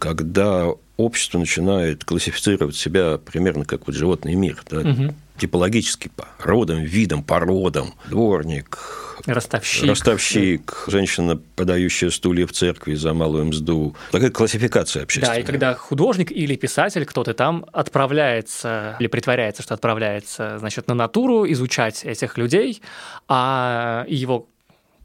когда 0.05 0.69
общество 0.99 1.39
начинает 1.39 2.05
классифицировать 2.05 2.77
себя 2.77 3.17
примерно 3.17 3.65
как 3.65 3.87
вот 3.87 3.97
животный 3.97 4.35
мир, 4.35 4.63
да, 4.69 4.81
угу. 4.81 5.15
типологически 5.39 6.11
по 6.15 6.29
родам, 6.39 6.83
видам, 6.83 7.23
породам, 7.23 7.95
дворник, 8.11 8.79
Ростовщик. 9.27 9.89
Ростовщик, 9.89 10.85
женщина, 10.89 11.41
подающая 11.57 12.11
стулья 12.11 12.47
в 12.47 12.53
церкви 12.53 12.95
за 12.95 13.15
малую 13.15 13.47
мзду. 13.47 13.97
Такая 14.11 14.31
классификация 14.31 15.05
общественная. 15.05 15.37
Да, 15.37 15.41
и 15.41 15.45
когда 15.45 15.75
художник 15.75 16.31
или 16.31 16.57
писатель, 16.57 17.07
кто-то 17.07 17.33
там 17.33 17.65
отправляется 17.73 18.97
или 18.99 19.07
притворяется, 19.07 19.63
что 19.63 19.73
отправляется, 19.73 20.59
значит, 20.59 20.89
на 20.89 20.95
натуру 20.95 21.51
изучать 21.51 22.05
этих 22.05 22.37
людей, 22.37 22.83
а 23.27 24.05
его 24.09 24.47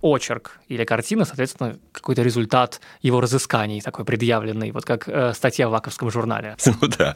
очерк 0.02 0.60
или 0.68 0.84
картина, 0.86 1.26
соответственно, 1.26 1.78
какой-то 1.92 2.22
результат 2.22 2.80
его 3.02 3.22
разысканий 3.22 3.82
такой 3.82 4.06
предъявленный, 4.06 4.72
вот 4.72 4.86
как 4.86 5.08
э, 5.08 5.34
статья 5.34 5.68
в 5.68 5.72
Ваковском 5.72 6.12
журнале. 6.12 6.56
Ну 6.82 6.88
да. 6.98 7.16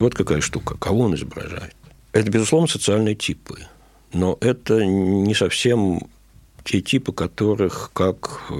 Вот 0.00 0.14
какая 0.14 0.40
штука. 0.40 0.76
Кого 0.76 1.00
он 1.00 1.14
изображает? 1.14 1.76
Это, 2.12 2.30
безусловно, 2.30 2.66
социальные 2.66 3.14
типы. 3.14 3.66
Но 4.12 4.38
это 4.40 4.84
не 4.84 5.34
совсем 5.34 6.08
те 6.64 6.80
типы, 6.80 7.12
которых, 7.12 7.90
как 7.92 8.40
э, 8.50 8.54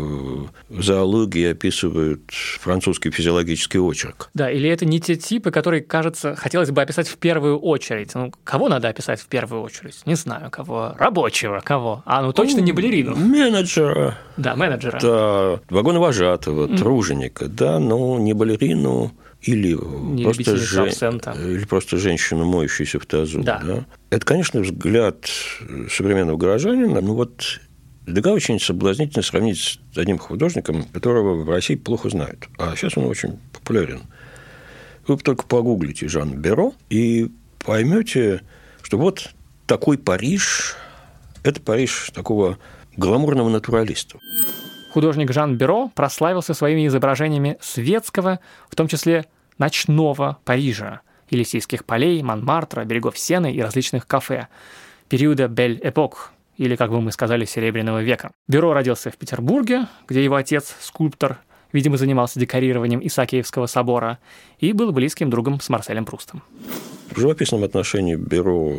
в 0.68 0.82
зоологии 0.82 1.50
описывают 1.50 2.30
французский 2.30 3.10
физиологический 3.10 3.80
очерк. 3.80 4.30
Да, 4.34 4.50
или 4.50 4.68
это 4.68 4.84
не 4.84 5.00
те 5.00 5.16
типы, 5.16 5.50
которые, 5.50 5.82
кажется, 5.82 6.36
хотелось 6.36 6.70
бы 6.70 6.82
описать 6.82 7.08
в 7.08 7.16
первую 7.16 7.58
очередь. 7.58 8.14
Ну, 8.14 8.32
кого 8.44 8.68
надо 8.68 8.88
описать 8.88 9.20
в 9.20 9.26
первую 9.26 9.62
очередь? 9.62 10.02
Не 10.04 10.14
знаю, 10.14 10.50
кого. 10.50 10.94
Рабочего 10.98 11.60
кого? 11.64 12.02
А, 12.04 12.22
ну 12.22 12.32
точно 12.32 12.60
не 12.60 12.72
балерину. 12.72 13.16
Менеджера. 13.16 14.18
Да, 14.36 14.54
менеджера. 14.54 15.00
Да, 15.00 15.60
вагоновожатого, 15.70 16.66
mm. 16.66 16.78
труженика, 16.78 17.46
да, 17.46 17.78
но 17.78 18.18
не 18.18 18.34
балерину, 18.34 19.12
или 19.46 19.72
не 19.72 20.24
просто, 20.24 20.56
жен... 20.56 20.88
или 20.88 21.64
просто 21.64 21.98
женщину, 21.98 22.44
моющуюся 22.44 22.98
в 22.98 23.06
тазу. 23.06 23.42
Да. 23.42 23.62
Да? 23.64 23.84
Это, 24.10 24.24
конечно, 24.24 24.60
взгляд 24.60 25.26
современного 25.90 26.36
горожанина. 26.36 27.00
Ну 27.00 27.14
вот 27.14 27.60
Дега 28.06 28.28
очень 28.28 28.60
соблазнительно 28.60 29.22
сравнить 29.22 29.80
с 29.92 29.98
одним 29.98 30.18
художником, 30.18 30.84
которого 30.84 31.42
в 31.42 31.48
России 31.48 31.74
плохо 31.74 32.10
знают. 32.10 32.48
А 32.58 32.76
сейчас 32.76 32.96
он 32.96 33.06
очень 33.06 33.38
популярен. 33.52 34.02
Вы 35.06 35.16
только 35.18 35.44
погуглите 35.44 36.08
Жан 36.08 36.40
Беро 36.40 36.74
и 36.90 37.30
поймете, 37.64 38.42
что 38.82 38.98
вот 38.98 39.30
такой 39.66 39.96
Париж– 39.98 40.76
это 41.42 41.60
Париж 41.60 42.10
такого 42.14 42.58
гламурного 42.96 43.48
натуралиста. 43.48 44.18
Художник 44.92 45.32
Жан 45.32 45.56
Беро 45.56 45.90
прославился 45.94 46.54
своими 46.54 46.86
изображениями 46.86 47.56
светского, 47.60 48.40
в 48.70 48.76
том 48.76 48.86
числе 48.86 49.26
ночного 49.58 50.38
Парижа, 50.44 51.00
Елисейских 51.30 51.84
полей, 51.84 52.22
Монмартра, 52.22 52.84
берегов 52.84 53.18
Сены 53.18 53.52
и 53.52 53.60
различных 53.60 54.06
кафе– 54.06 54.48
периода 55.08 55.48
Бель 55.48 55.78
Эпок, 55.82 56.32
или, 56.56 56.76
как 56.76 56.90
бы 56.90 57.00
мы 57.00 57.12
сказали, 57.12 57.44
Серебряного 57.44 58.02
века. 58.02 58.32
Бюро 58.48 58.72
родился 58.72 59.10
в 59.10 59.16
Петербурге, 59.16 59.86
где 60.08 60.22
его 60.22 60.36
отец, 60.36 60.74
скульптор, 60.80 61.38
видимо, 61.72 61.96
занимался 61.96 62.40
декорированием 62.40 63.00
Исаакиевского 63.04 63.66
собора 63.66 64.18
и 64.58 64.72
был 64.72 64.92
близким 64.92 65.30
другом 65.30 65.60
с 65.60 65.68
Марселем 65.68 66.04
Прустом. 66.04 66.42
В 67.10 67.20
живописном 67.20 67.62
отношении 67.62 68.16
Бюро 68.16 68.76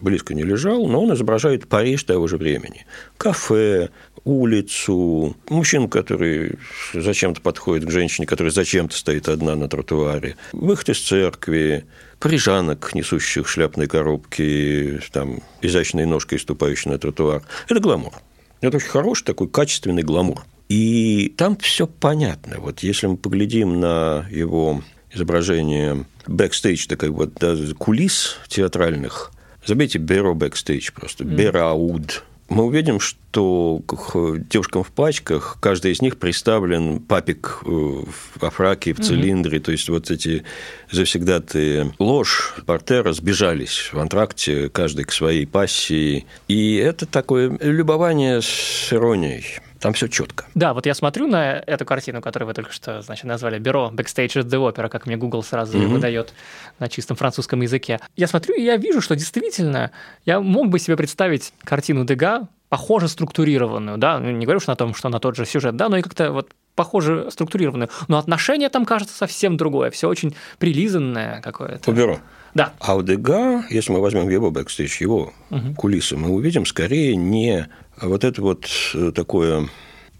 близко 0.00 0.34
не 0.34 0.42
лежал, 0.42 0.88
но 0.88 1.02
он 1.04 1.14
изображает 1.14 1.68
Париж 1.68 2.02
того 2.02 2.26
же 2.26 2.36
времени. 2.36 2.86
Кафе, 3.16 3.90
улицу, 4.24 5.36
мужчину, 5.48 5.88
который 5.88 6.58
зачем-то 6.94 7.40
подходит 7.40 7.86
к 7.86 7.90
женщине, 7.90 8.26
которая 8.26 8.50
зачем-то 8.50 8.96
стоит 8.96 9.28
одна 9.28 9.54
на 9.54 9.68
тротуаре, 9.68 10.36
выход 10.52 10.88
из 10.88 11.00
церкви, 11.00 11.84
парижанок, 12.20 12.94
несущих 12.94 13.48
шляпные 13.48 13.88
коробки, 13.88 15.00
там, 15.10 15.40
изящной 15.62 16.04
ножкой, 16.04 16.38
ступающей 16.38 16.90
на 16.90 16.98
тротуар. 16.98 17.42
Это 17.68 17.80
гламур. 17.80 18.12
Это 18.60 18.76
очень 18.76 18.88
хороший 18.88 19.24
такой 19.24 19.48
качественный 19.48 20.02
гламур. 20.02 20.44
И 20.68 21.34
там 21.36 21.56
все 21.56 21.86
понятно. 21.88 22.60
Вот 22.60 22.80
если 22.80 23.08
мы 23.08 23.16
поглядим 23.16 23.80
на 23.80 24.26
его 24.30 24.82
изображение 25.12 26.04
бэкстейдж, 26.26 26.86
такой 26.86 27.08
вот 27.08 27.34
да, 27.34 27.56
кулис 27.78 28.36
театральных, 28.46 29.32
забейте 29.66 29.98
Беро 29.98 30.34
бэкстейдж 30.34 30.92
просто, 30.94 31.24
Béraud, 31.24 32.22
мы 32.50 32.64
увидим, 32.64 32.98
что 32.98 33.80
к 33.86 34.38
девушкам 34.50 34.82
в 34.82 34.90
пачках, 34.90 35.56
каждый 35.60 35.92
из 35.92 36.02
них 36.02 36.18
представлен 36.18 36.98
папик 36.98 37.62
э, 37.64 38.02
во 38.34 38.50
фраке, 38.50 38.92
в 38.92 39.00
цилиндре, 39.00 39.58
mm-hmm. 39.58 39.62
то 39.62 39.72
есть 39.72 39.88
вот 39.88 40.10
эти 40.10 40.42
завсегдатаи 40.90 41.94
лож, 42.00 42.54
партера 42.66 43.12
сбежались 43.12 43.90
в 43.92 43.98
антракте, 43.98 44.68
каждый 44.68 45.04
к 45.04 45.12
своей 45.12 45.46
пассии, 45.46 46.26
и 46.48 46.74
это 46.74 47.06
такое 47.06 47.56
любование 47.60 48.42
с 48.42 48.92
иронией. 48.92 49.60
Там 49.80 49.94
все 49.94 50.08
четко. 50.08 50.44
Да, 50.54 50.74
вот 50.74 50.84
я 50.86 50.94
смотрю 50.94 51.26
на 51.26 51.54
эту 51.54 51.86
картину, 51.86 52.20
которую 52.20 52.48
вы 52.48 52.54
только 52.54 52.72
что 52.72 53.00
значит, 53.00 53.24
назвали 53.24 53.58
«Беро 53.58 53.90
Backstage 53.94 54.42
at 54.42 54.44
the 54.44 54.70
Opera», 54.70 54.88
как 54.88 55.06
мне 55.06 55.16
Google 55.16 55.42
сразу 55.42 55.78
mm-hmm. 55.78 55.88
выдает 55.88 56.34
на 56.78 56.88
чистом 56.88 57.16
французском 57.16 57.62
языке. 57.62 57.98
Я 58.14 58.26
смотрю, 58.26 58.54
и 58.54 58.62
я 58.62 58.76
вижу, 58.76 59.00
что 59.00 59.16
действительно 59.16 59.90
я 60.26 60.40
мог 60.40 60.68
бы 60.68 60.78
себе 60.78 60.96
представить 60.96 61.54
картину 61.64 62.04
Дега, 62.04 62.48
похоже 62.68 63.08
структурированную, 63.08 63.98
да, 63.98 64.18
ну, 64.18 64.30
не 64.30 64.46
говорю 64.46 64.60
что 64.60 64.70
на 64.70 64.76
том, 64.76 64.94
что 64.94 65.08
на 65.08 65.18
тот 65.18 65.34
же 65.36 65.44
сюжет, 65.44 65.76
да, 65.76 65.88
но 65.88 65.96
и 65.96 66.02
как-то 66.02 66.30
вот 66.30 66.52
похоже 66.76 67.28
структурированную. 67.30 67.90
Но 68.08 68.16
отношение 68.16 68.68
там 68.68 68.84
кажется 68.84 69.16
совсем 69.16 69.56
другое, 69.56 69.90
все 69.90 70.08
очень 70.08 70.34
прилизанное 70.58 71.40
какое-то. 71.40 71.90
У 71.90 71.94
Беро. 71.94 72.20
Да. 72.54 72.72
А 72.80 72.96
у 72.96 73.02
Дега, 73.02 73.64
если 73.70 73.92
мы 73.92 74.00
возьмем 74.00 74.28
его 74.28 74.50
бэкстейдж, 74.50 75.00
его 75.00 75.32
угу. 75.50 75.74
кулисы, 75.76 76.16
мы 76.16 76.30
увидим 76.30 76.66
скорее 76.66 77.16
не 77.16 77.68
вот 78.02 78.24
это 78.24 78.42
вот 78.42 78.66
э, 78.94 79.12
такое 79.14 79.68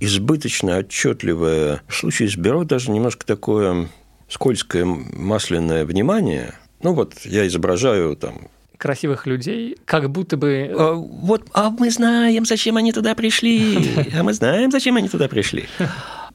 избыточно 0.00 0.78
отчетливое, 0.78 1.82
в 1.86 1.94
случае 1.94 2.28
с 2.28 2.36
Беро 2.36 2.64
даже 2.64 2.90
немножко 2.90 3.26
такое 3.26 3.88
скользкое 4.28 4.84
масляное 4.84 5.84
внимание. 5.84 6.54
Ну 6.82 6.94
вот 6.94 7.14
я 7.24 7.46
изображаю 7.46 8.16
там 8.16 8.48
красивых 8.78 9.26
людей, 9.26 9.76
как 9.84 10.10
будто 10.10 10.38
бы... 10.38 10.74
А, 10.76 10.94
вот, 10.94 11.42
а 11.52 11.68
мы 11.68 11.90
знаем, 11.90 12.46
зачем 12.46 12.78
они 12.78 12.92
туда 12.92 13.14
пришли, 13.14 13.78
а 14.14 14.22
мы 14.22 14.32
знаем, 14.32 14.70
зачем 14.70 14.96
они 14.96 15.08
туда 15.08 15.28
пришли. 15.28 15.66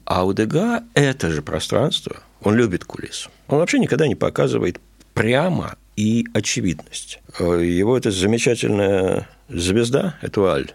А 0.04 0.24
у 0.24 0.32
Дега 0.32 0.84
это 0.94 1.32
же 1.32 1.42
пространство, 1.42 2.18
он 2.40 2.54
любит 2.54 2.84
кулис. 2.84 3.28
Он 3.48 3.58
вообще 3.58 3.80
никогда 3.80 4.06
не 4.06 4.14
показывает 4.14 4.80
прямо 5.12 5.74
и 5.96 6.26
очевидность. 6.32 7.20
Э, 7.40 7.60
его 7.64 7.98
это 7.98 8.12
замечательная 8.12 9.28
звезда, 9.48 10.14
Этуаль, 10.22 10.70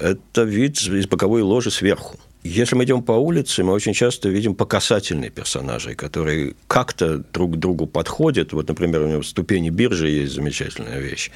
это 0.00 0.42
вид 0.42 0.80
из 0.80 1.06
боковой 1.06 1.42
ложи 1.42 1.70
сверху. 1.70 2.18
Если 2.42 2.76
мы 2.76 2.84
идем 2.84 3.02
по 3.02 3.12
улице, 3.12 3.64
мы 3.64 3.72
очень 3.72 3.92
часто 3.92 4.28
видим 4.28 4.54
покасательные 4.54 5.30
персонажи, 5.30 5.96
которые 5.96 6.54
как-то 6.68 7.18
друг 7.32 7.54
к 7.54 7.56
другу 7.56 7.86
подходят. 7.86 8.52
Вот, 8.52 8.68
например, 8.68 9.02
у 9.02 9.08
него 9.08 9.22
в 9.22 9.26
ступени 9.26 9.68
биржи 9.68 10.08
есть 10.08 10.34
замечательная 10.34 11.00
вещь, 11.00 11.32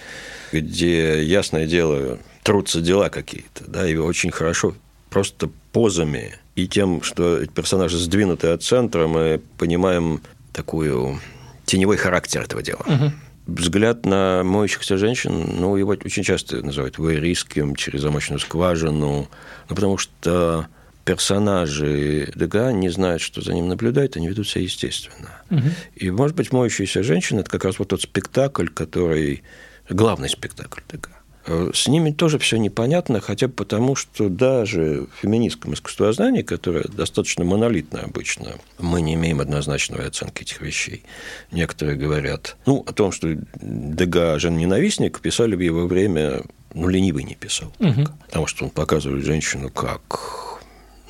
где, 0.53 1.25
ясное 1.25 1.67
дело, 1.67 2.19
трутся 2.45 2.81
дела 2.81 3.09
какие-то, 3.09 3.65
да, 3.67 3.89
и 3.89 3.97
очень 3.97 4.31
хорошо 4.31 4.77
просто 5.11 5.51
позами 5.73 6.39
и 6.55 6.69
тем, 6.69 7.03
что 7.03 7.45
персонажи 7.47 7.99
сдвинуты 7.99 8.49
от 8.49 8.63
центра, 8.63 9.09
мы 9.09 9.41
понимаем 9.59 10.21
такую 10.53 11.19
теневой 11.65 11.97
характер 11.97 12.43
этого 12.43 12.63
дела. 12.63 12.85
Угу 12.87 13.13
взгляд 13.55 14.07
на 14.07 14.43
моющихся 14.45 14.97
женщин, 14.97 15.57
ну, 15.59 15.77
его 15.77 15.91
очень 15.91 16.23
часто 16.23 16.63
называют 16.63 16.99
вейрийским, 16.99 17.77
через 17.77 18.03
замочную 18.03 18.39
скважину, 18.39 19.29
ну, 19.69 19.75
потому 19.75 19.99
что 19.99 20.67
персонажи 21.05 22.33
Дега 22.35 22.73
не 22.73 22.89
знают, 22.89 23.23
что 23.23 23.41
за 23.41 23.53
ним 23.53 23.69
наблюдают, 23.69 24.17
они 24.17 24.29
ведут 24.29 24.49
себя 24.49 24.63
естественно. 24.63 25.31
Угу. 25.51 25.69
И, 25.97 26.11
может 26.11 26.37
быть, 26.37 26.53
моющаяся 26.53 27.03
женщина– 27.03 27.41
это 27.41 27.51
как 27.51 27.65
раз 27.65 27.79
вот 27.79 27.89
тот 27.89 28.03
спектакль, 28.03 28.69
который 28.69 29.43
главный 29.89 30.29
спектакль 30.29 30.81
Дега. 30.91 31.11
Э, 31.47 31.71
с 31.73 31.89
ними 31.89 32.11
тоже 32.11 32.39
все 32.39 32.59
непонятно, 32.59 33.21
хотя 33.21 33.49
бы 33.49 33.55
потому, 33.55 33.97
что 33.97 34.29
даже 34.29 35.07
в 35.07 35.21
феминистском 35.23 35.75
искусствознании, 35.75 36.43
которое 36.43 36.85
достаточно 36.85 37.45
монолитно 37.45 38.01
обычно, 38.01 38.57
мы 38.79 39.01
не 39.01 39.15
имеем 39.15 39.41
однозначной 39.41 40.07
оценки 40.07 40.43
этих 40.43 40.61
вещей. 40.61 41.03
Некоторые 41.51 41.97
говорят, 41.97 42.57
ну, 42.67 42.85
о 42.87 42.93
том, 42.93 43.13
что 43.13 43.37
Дега 43.61 44.39
жен-ненавистник, 44.39 45.21
писали 45.21 45.55
в 45.55 45.61
его 45.61 45.87
время, 45.87 46.43
ну, 46.75 46.89
ленивый 46.89 47.25
не 47.25 47.35
писал, 47.35 47.73
угу. 47.79 48.09
потому 48.27 48.47
что 48.47 48.65
он 48.65 48.71
показывает 48.71 49.25
женщину 49.25 49.71
как 49.71 50.61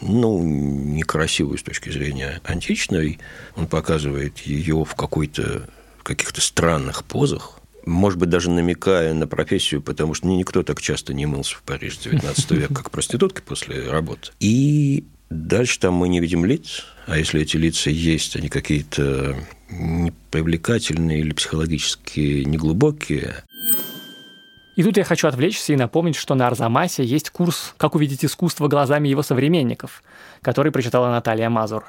ну, 0.01 0.43
некрасивую 0.43 1.59
с 1.59 1.63
точки 1.63 1.91
зрения 1.91 2.41
античной, 2.45 3.19
он 3.57 3.67
показывает 3.67 4.39
ее 4.39 4.85
в 4.85 4.95
какой-то 4.95 5.69
в 5.99 6.03
каких-то 6.03 6.41
странных 6.41 7.05
позах, 7.05 7.60
может 7.87 8.19
быть, 8.19 8.29
даже 8.29 8.51
намекая 8.51 9.15
на 9.15 9.27
профессию, 9.27 9.83
потому 9.83 10.15
что 10.15 10.27
никто 10.27 10.63
так 10.63 10.81
часто 10.81 11.15
не 11.15 11.27
мылся 11.27 11.57
в 11.57 11.63
Париже 11.63 11.97
XIX 11.97 12.57
века, 12.57 12.75
как 12.75 12.91
проститутки 12.91 13.41
после 13.41 13.89
работы. 13.91 14.31
И 14.41 15.05
дальше 15.31 15.79
там 15.79 15.95
мы 15.95 16.09
не 16.09 16.21
видим 16.21 16.45
лиц, 16.45 16.85
а 17.07 17.19
если 17.19 17.41
эти 17.41 17.57
лица 17.57 17.91
есть, 17.91 18.37
они 18.37 18.49
какие-то 18.49 19.37
непривлекательные 19.71 21.21
или 21.21 21.33
психологически 21.33 22.45
неглубокие. 22.45 23.45
И 24.77 24.83
тут 24.83 24.97
я 24.97 25.05
хочу 25.05 25.29
отвлечься 25.29 25.73
и 25.73 25.77
напомнить, 25.77 26.17
что 26.17 26.35
на 26.35 26.47
Арзамасе 26.47 27.05
есть 27.05 27.31
курс 27.31 27.75
«Как 27.77 27.95
увидеть 27.95 28.25
искусство 28.25 28.69
глазами 28.69 29.09
его 29.09 29.23
современников», 29.23 30.03
который 30.43 30.73
прочитала 30.73 31.11
Наталья 31.11 31.51
Мазур. 31.51 31.85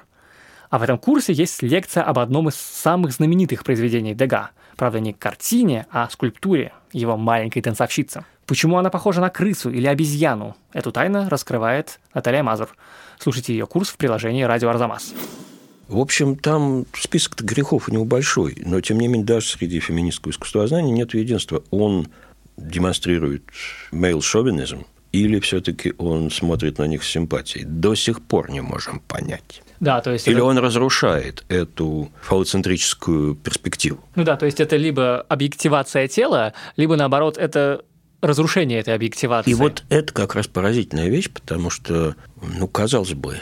А 0.69 0.79
в 0.79 0.83
этом 0.83 0.97
курсе 0.97 1.33
есть 1.33 1.61
лекция 1.61 2.03
об 2.03 2.17
одном 2.19 2.49
из 2.49 2.55
самых 2.55 3.11
знаменитых 3.11 3.63
произведений 3.63 4.13
Дега– 4.13 4.51
Правда, 4.81 4.99
не 4.99 5.13
к 5.13 5.19
картине, 5.19 5.85
а 5.91 6.09
скульптуре 6.09 6.73
его 6.91 7.15
маленькой 7.15 7.61
танцовщицы. 7.61 8.25
Почему 8.47 8.79
она 8.79 8.89
похожа 8.89 9.21
на 9.21 9.29
крысу 9.29 9.69
или 9.69 9.85
обезьяну? 9.85 10.55
Эту 10.73 10.91
тайну 10.91 11.29
раскрывает 11.29 11.99
Наталья 12.15 12.41
Мазур. 12.41 12.75
Слушайте 13.19 13.53
ее 13.53 13.67
курс 13.67 13.89
в 13.89 13.97
приложении 13.97 14.41
«Радио 14.41 14.69
Арзамас». 14.69 15.13
В 15.87 15.99
общем, 15.99 16.35
там 16.35 16.87
список 16.99 17.43
грехов 17.43 17.89
у 17.89 17.91
него 17.91 18.05
большой, 18.05 18.57
но, 18.65 18.81
тем 18.81 18.97
не 18.97 19.07
менее, 19.07 19.23
даже 19.23 19.49
среди 19.49 19.79
феминистского 19.79 20.31
искусствознания 20.31 20.91
нет 20.91 21.13
единства. 21.13 21.63
Он 21.69 22.07
демонстрирует 22.57 23.43
мейл-шовинизм, 23.91 24.87
или 25.11 25.39
все-таки 25.39 25.93
он 25.97 26.31
смотрит 26.31 26.77
на 26.77 26.87
них 26.87 27.03
с 27.03 27.09
симпатией? 27.09 27.65
До 27.65 27.95
сих 27.95 28.21
пор 28.21 28.49
не 28.49 28.61
можем 28.61 28.99
понять. 28.99 29.61
Да, 29.81 29.99
то 29.99 30.11
есть 30.11 30.27
Или 30.27 30.37
это... 30.37 30.45
он 30.45 30.59
разрушает 30.59 31.43
эту 31.49 32.11
фалоцентрическую 32.21 33.35
перспективу. 33.35 33.99
Ну 34.15 34.23
да, 34.23 34.37
то 34.37 34.45
есть 34.45 34.59
это 34.59 34.77
либо 34.77 35.21
объективация 35.21 36.07
тела, 36.07 36.53
либо 36.77 36.95
наоборот 36.95 37.37
это 37.39 37.83
разрушение 38.21 38.79
этой 38.79 38.93
объективации. 38.93 39.49
И 39.49 39.55
вот 39.55 39.83
это 39.89 40.13
как 40.13 40.35
раз 40.35 40.45
поразительная 40.47 41.09
вещь, 41.09 41.31
потому 41.31 41.71
что, 41.71 42.15
ну, 42.41 42.67
казалось 42.67 43.15
бы, 43.15 43.37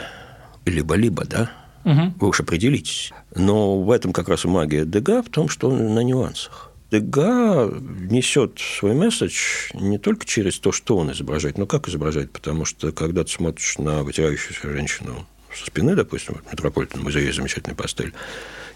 либо-либо, 0.64 1.26
да, 1.26 1.50
угу. 1.84 2.14
вы 2.18 2.28
уж 2.28 2.40
определитесь. 2.40 3.12
Но 3.34 3.82
в 3.82 3.90
этом 3.90 4.14
как 4.14 4.30
раз 4.30 4.46
и 4.46 4.48
магия 4.48 4.86
Дега 4.86 5.22
в 5.22 5.28
том, 5.28 5.50
что 5.50 5.68
он 5.68 5.94
на 5.94 6.00
нюансах. 6.00 6.69
Дега 6.90 7.72
несет 8.10 8.58
свой 8.58 8.94
месседж 8.94 9.70
не 9.74 9.98
только 9.98 10.26
через 10.26 10.58
то, 10.58 10.72
что 10.72 10.96
он 10.96 11.12
изображает, 11.12 11.56
но 11.56 11.66
как 11.66 11.88
изображает, 11.88 12.32
потому 12.32 12.64
что 12.64 12.90
когда 12.90 13.22
ты 13.22 13.30
смотришь 13.30 13.78
на 13.78 14.02
вытирающуюся 14.02 14.68
женщину 14.72 15.26
со 15.54 15.66
спины, 15.66 15.94
допустим, 15.94 16.40
в 16.44 16.52
Метрополитен 16.52 17.00
музее 17.02 17.26
есть 17.26 17.36
замечательная 17.36 17.76
пастель, 17.76 18.12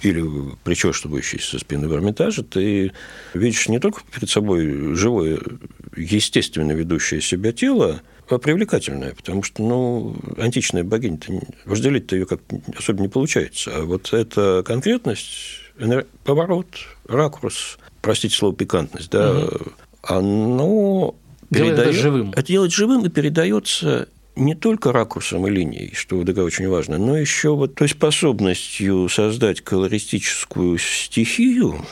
или 0.02 0.22
причесывающийся 0.64 1.52
со 1.52 1.58
спины 1.58 1.88
в 1.88 1.94
Эрмитаже, 1.94 2.42
ты 2.42 2.92
видишь 3.32 3.68
не 3.68 3.78
только 3.78 4.02
перед 4.12 4.28
собой 4.28 4.94
живое, 4.94 5.40
естественно 5.96 6.72
ведущее 6.72 7.20
себя 7.20 7.52
тело, 7.52 8.02
а 8.28 8.38
привлекательное, 8.38 9.14
потому 9.14 9.42
что, 9.42 9.62
ну, 9.62 10.16
античная 10.38 10.84
богиня-то, 10.84 11.32
вожделить-то 11.64 12.16
ее 12.16 12.26
как 12.26 12.40
особо 12.76 13.02
не 13.02 13.08
получается. 13.08 13.70
А 13.74 13.84
вот 13.84 14.12
эта 14.12 14.62
конкретность, 14.64 15.60
поворот, 16.24 16.66
ракурс, 17.06 17.78
простите 18.04 18.36
слово 18.36 18.54
пикантность, 18.54 19.10
да, 19.10 19.32
угу 19.32 19.72
оно 20.06 21.14
делает 21.50 21.76
передает, 21.76 21.94
это 21.94 22.02
живым. 22.02 22.30
Это 22.30 22.46
делает 22.46 22.72
живым 22.72 23.06
и 23.06 23.08
передается 23.08 24.08
не 24.36 24.54
только 24.54 24.92
ракурсом 24.92 25.46
и 25.46 25.50
линией, 25.50 25.94
что 25.94 26.18
в 26.18 26.24
ДГ 26.24 26.38
очень 26.38 26.68
важно, 26.68 26.98
но 26.98 27.16
еще 27.16 27.54
вот 27.54 27.76
той 27.76 27.88
способностью 27.88 29.08
создать 29.08 29.60
колористическую 29.60 30.78
стихию, 30.78 31.84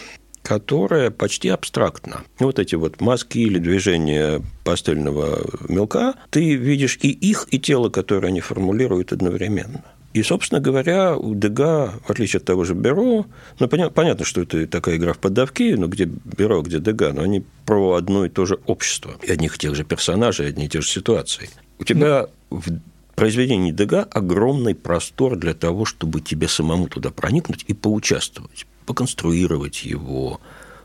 которая 0.43 1.11
почти 1.11 1.49
абстрактна. 1.49 2.23
Вот 2.41 2.59
эти 2.59 2.75
вот 2.75 3.01
маски 3.01 3.39
или 3.39 3.59
движения 3.59 4.43
пастельного 4.65 5.41
мелка, 5.69 6.15
ты 6.31 6.55
видишь 6.57 6.99
и 7.01 7.11
их, 7.11 7.47
и 7.53 7.61
тело, 7.61 7.91
которое 7.91 8.29
они 8.29 8.41
формулируют 8.41 9.13
одновременно. 9.13 9.85
И, 10.13 10.23
собственно 10.23 10.61
говоря, 10.61 11.17
у 11.17 11.35
Дега, 11.35 11.95
в 12.05 12.11
отличие 12.11 12.39
от 12.39 12.45
того 12.45 12.65
же 12.65 12.75
Беро, 12.75 13.27
ну, 13.59 13.69
понятно, 13.69 14.25
что 14.25 14.43
это 14.43 14.67
такая 14.67 14.97
игра 14.97 15.15
в 15.15 15.19
поддавки, 15.19 15.75
но 15.75 15.87
где 15.87 16.05
Беро, 16.05 16.61
где 16.63 16.81
Дега, 16.81 17.13
но 17.13 17.23
они 17.23 17.45
про 17.65 17.95
одно 17.95 18.27
и 18.27 18.29
то 18.29 18.45
же 18.45 18.59
общество, 18.67 19.15
и 19.23 19.31
одних 19.31 19.57
и 19.57 19.59
тех 19.59 19.75
же 19.75 19.85
персонажей, 19.85 20.49
одни 20.49 20.67
и 20.67 20.69
те 20.69 20.83
же 20.83 20.89
ситуации. 20.89 21.49
У 21.79 21.85
тебя 21.85 22.29
в 22.51 22.79
произведении 23.15 23.73
Дега 23.73 24.03
огромный 24.03 24.75
простор 24.75 25.37
для 25.37 25.55
того, 25.55 25.87
чтобы 25.87 26.21
тебе 26.21 26.47
самому 26.47 26.89
туда 26.89 27.11
проникнуть 27.11 27.65
и 27.69 27.73
поучаствовать, 27.73 28.67
поконструировать 28.85 29.85
его, 29.85 30.41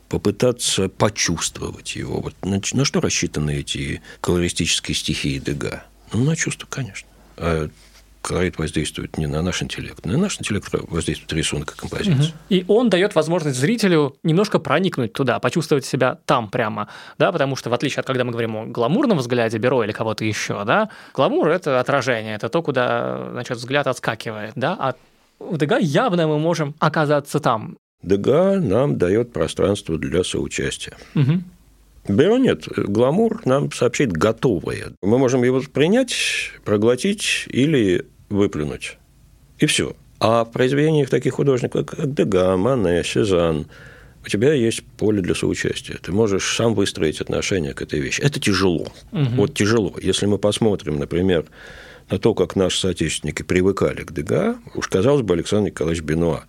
попытаться 0.07 0.87
почувствовать 0.87 1.97
его. 1.97 2.21
Вот 2.21 2.33
на, 2.43 2.61
на 2.73 2.85
что 2.85 3.01
рассчитаны 3.01 3.57
эти 3.57 4.01
колористические 4.21 4.95
стихии 4.95 5.39
Дега? 5.39 5.83
Ну, 6.13 6.23
на 6.23 6.37
чувство, 6.37 6.65
конечно. 6.69 7.09
А 7.35 7.69
колорит 8.21 8.57
воздействует 8.57 9.17
не 9.17 9.27
на 9.27 9.41
наш 9.41 9.63
интеллект, 9.63 10.05
на 10.05 10.17
наш 10.17 10.39
интеллект 10.39 10.67
воздействует 10.89 11.31
рисунок 11.33 11.73
и 11.75 11.79
композиция. 11.79 12.15
Угу. 12.15 12.33
И 12.49 12.65
он 12.67 12.89
дает 12.89 13.15
возможность 13.15 13.57
зрителю 13.57 14.15
немножко 14.23 14.59
проникнуть 14.59 15.13
туда, 15.13 15.39
почувствовать 15.39 15.85
себя 15.85 16.19
там 16.25 16.49
прямо, 16.49 16.89
да, 17.17 17.31
потому 17.31 17.55
что 17.55 17.69
в 17.69 17.73
отличие 17.73 18.01
от 18.01 18.07
когда 18.07 18.23
мы 18.23 18.31
говорим 18.31 18.55
о 18.55 18.65
гламурном 18.65 19.19
взгляде 19.19 19.59
Беро 19.59 19.83
или 19.83 19.91
кого-то 19.91 20.25
еще, 20.25 20.65
да, 20.65 20.89
гламур– 21.13 21.47
это 21.49 21.79
отражение, 21.79 22.35
это 22.35 22.49
то, 22.49 22.63
куда, 22.63 23.29
значит, 23.31 23.57
взгляд 23.57 23.85
отскакивает, 23.85 24.53
да, 24.55 24.75
а 24.79 24.95
в 25.39 25.57
Дега 25.57 25.77
явно 25.77 26.27
мы 26.27 26.39
можем 26.39 26.73
оказаться 26.79 27.39
там. 27.39 27.77
Дега 28.01 28.59
нам 28.59 28.97
дает 28.97 29.33
пространство 29.33 29.97
для 29.97 30.23
соучастия. 30.23 30.93
Угу. 31.15 31.41
Беро 32.07 32.37
нет. 32.37 32.67
Гламур 32.67 33.41
нам 33.45 33.71
сообщит 33.71 34.11
готовое. 34.11 34.93
Мы 35.01 35.17
можем 35.17 35.43
его 35.43 35.61
принять, 35.71 36.51
проглотить 36.63 37.45
или 37.47 38.05
выплюнуть. 38.29 38.97
И 39.59 39.65
все. 39.65 39.95
А 40.19 40.45
в 40.45 40.51
произведениях 40.51 41.09
таких 41.09 41.35
художников, 41.35 41.85
как 41.85 42.13
Дега, 42.13 42.55
Мане, 42.57 43.03
Сезанн, 43.03 43.67
у 44.25 44.29
тебя 44.29 44.53
есть 44.53 44.83
поле 44.97 45.21
для 45.21 45.35
соучастия. 45.35 45.97
Ты 46.01 46.11
можешь 46.11 46.55
сам 46.55 46.73
выстроить 46.73 47.21
отношение 47.21 47.73
к 47.73 47.81
этой 47.81 47.99
вещи. 47.99 48.21
Это 48.21 48.39
тяжело. 48.39 48.87
Угу. 49.11 49.29
Вот 49.35 49.53
тяжело. 49.53 49.95
Если 50.01 50.25
мы 50.25 50.37
посмотрим, 50.37 50.97
например, 50.97 51.45
на 52.09 52.19
то, 52.19 52.33
как 52.33 52.55
наши 52.55 52.79
соотечественники 52.79 53.43
привыкали 53.43 54.03
к 54.03 54.11
Дега, 54.11 54.57
уж 54.75 54.87
казалось 54.87 55.21
бы, 55.21 55.33
Александр 55.33 55.69
Николаевич 55.69 56.03
Бенуа 56.03 56.45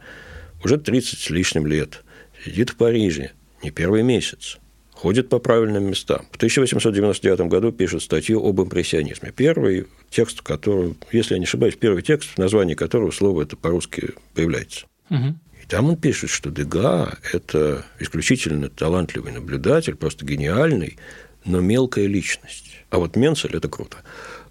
уже 0.65 0.79
30 0.79 1.19
с 1.19 1.31
лишним 1.31 1.67
лет 1.67 2.03
сидит 2.45 2.71
в 2.71 2.77
Париже, 2.77 3.33
не 3.63 3.71
первый 3.71 4.03
месяц, 4.03 4.59
ходит 4.99 5.29
по 5.29 5.39
правильным 5.39 5.85
местам. 5.85 6.27
В 6.33 6.37
1899 6.37 7.41
году 7.43 7.71
пишет 7.71 8.03
статью 8.03 8.45
об 8.45 8.61
импрессионизме. 8.61 9.31
Первый 9.31 9.87
текст, 10.11 10.43
который, 10.43 10.97
если 11.13 11.35
я 11.35 11.39
не 11.39 11.45
ошибаюсь, 11.45 11.77
первый 11.77 12.03
текст, 12.03 12.31
в 12.31 12.39
названии 12.39 12.75
которого 12.75 13.13
слово 13.13 13.43
это 13.43 13.57
по-русски 13.57 14.15
появляется. 14.35 14.87
Угу. 15.11 15.37
И 15.63 15.67
там 15.69 15.91
он 15.91 15.97
пишет, 15.97 16.31
что 16.31 16.51
Дега– 16.51 17.17
это 17.33 17.85
исключительно 18.01 18.69
талантливый 18.71 19.31
наблюдатель, 19.31 19.95
просто 19.95 20.27
гениальный, 20.27 20.99
но 21.45 21.61
мелкая 21.61 22.07
личность. 22.07 22.73
А 22.91 22.99
вот 22.99 23.15
Менцель– 23.15 23.53
это 23.55 23.69
круто. 23.69 23.99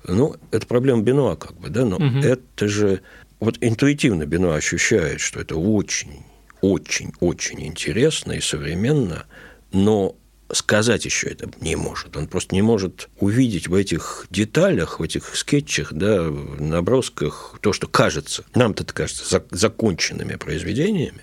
Ну, 0.07 0.37
это 0.51 0.65
проблема 0.65 1.01
Бенуа, 1.01 1.35
как 1.35 1.59
бы, 1.59 1.67
да, 1.67 1.83
но 1.83 1.97
угу. 1.97 2.19
это 2.19 2.69
же... 2.69 3.01
Вот 3.41 3.57
интуитивно 3.59 4.25
Бенуа 4.25 4.55
ощущает, 4.55 5.19
что 5.19 5.41
это 5.41 5.57
очень, 5.57 6.23
очень, 6.61 7.11
очень 7.19 7.67
интересно 7.67 8.31
и 8.31 8.39
современно, 8.39 9.25
но 9.73 10.15
сказать 10.51 11.05
еще 11.05 11.27
это 11.27 11.49
не 11.61 11.75
может. 11.75 12.15
Он 12.15 12.27
просто 12.27 12.55
не 12.55 12.61
может 12.61 13.09
увидеть 13.19 13.67
в 13.67 13.73
этих 13.73 14.25
деталях, 14.29 14.99
в 14.99 15.03
этих 15.03 15.35
скетчах, 15.35 15.93
да, 15.93 16.23
набросках 16.59 17.57
то, 17.61 17.73
что 17.73 17.87
кажется, 17.87 18.43
нам-то 18.55 18.83
это 18.83 18.93
кажется 18.93 19.43
законченными 19.51 20.35
произведениями, 20.35 21.21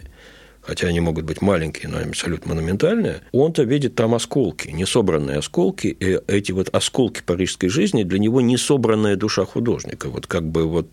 хотя 0.61 0.89
они 0.89 1.01
могут 1.01 1.25
быть 1.25 1.43
маленькие, 1.43 1.89
но 1.89 1.99
абсолютно 1.99 2.55
монументальные, 2.55 3.23
он-то 3.33 3.63
видит 3.63 3.95
там 3.95 4.15
осколки, 4.15 4.69
не 4.69 4.87
собранные 4.87 5.39
осколки, 5.39 5.89
и 5.89 6.21
эти 6.27 6.53
вот 6.53 6.69
осколки 6.75 7.23
парижской 7.23 7.69
жизни 7.69 8.03
для 8.03 8.19
него 8.19 8.41
не 8.41 8.57
собранная 8.57 9.17
душа 9.17 9.45
художника. 9.45 10.09
Вот 10.09 10.27
как 10.27 10.45
бы 10.45 10.67
вот 10.67 10.91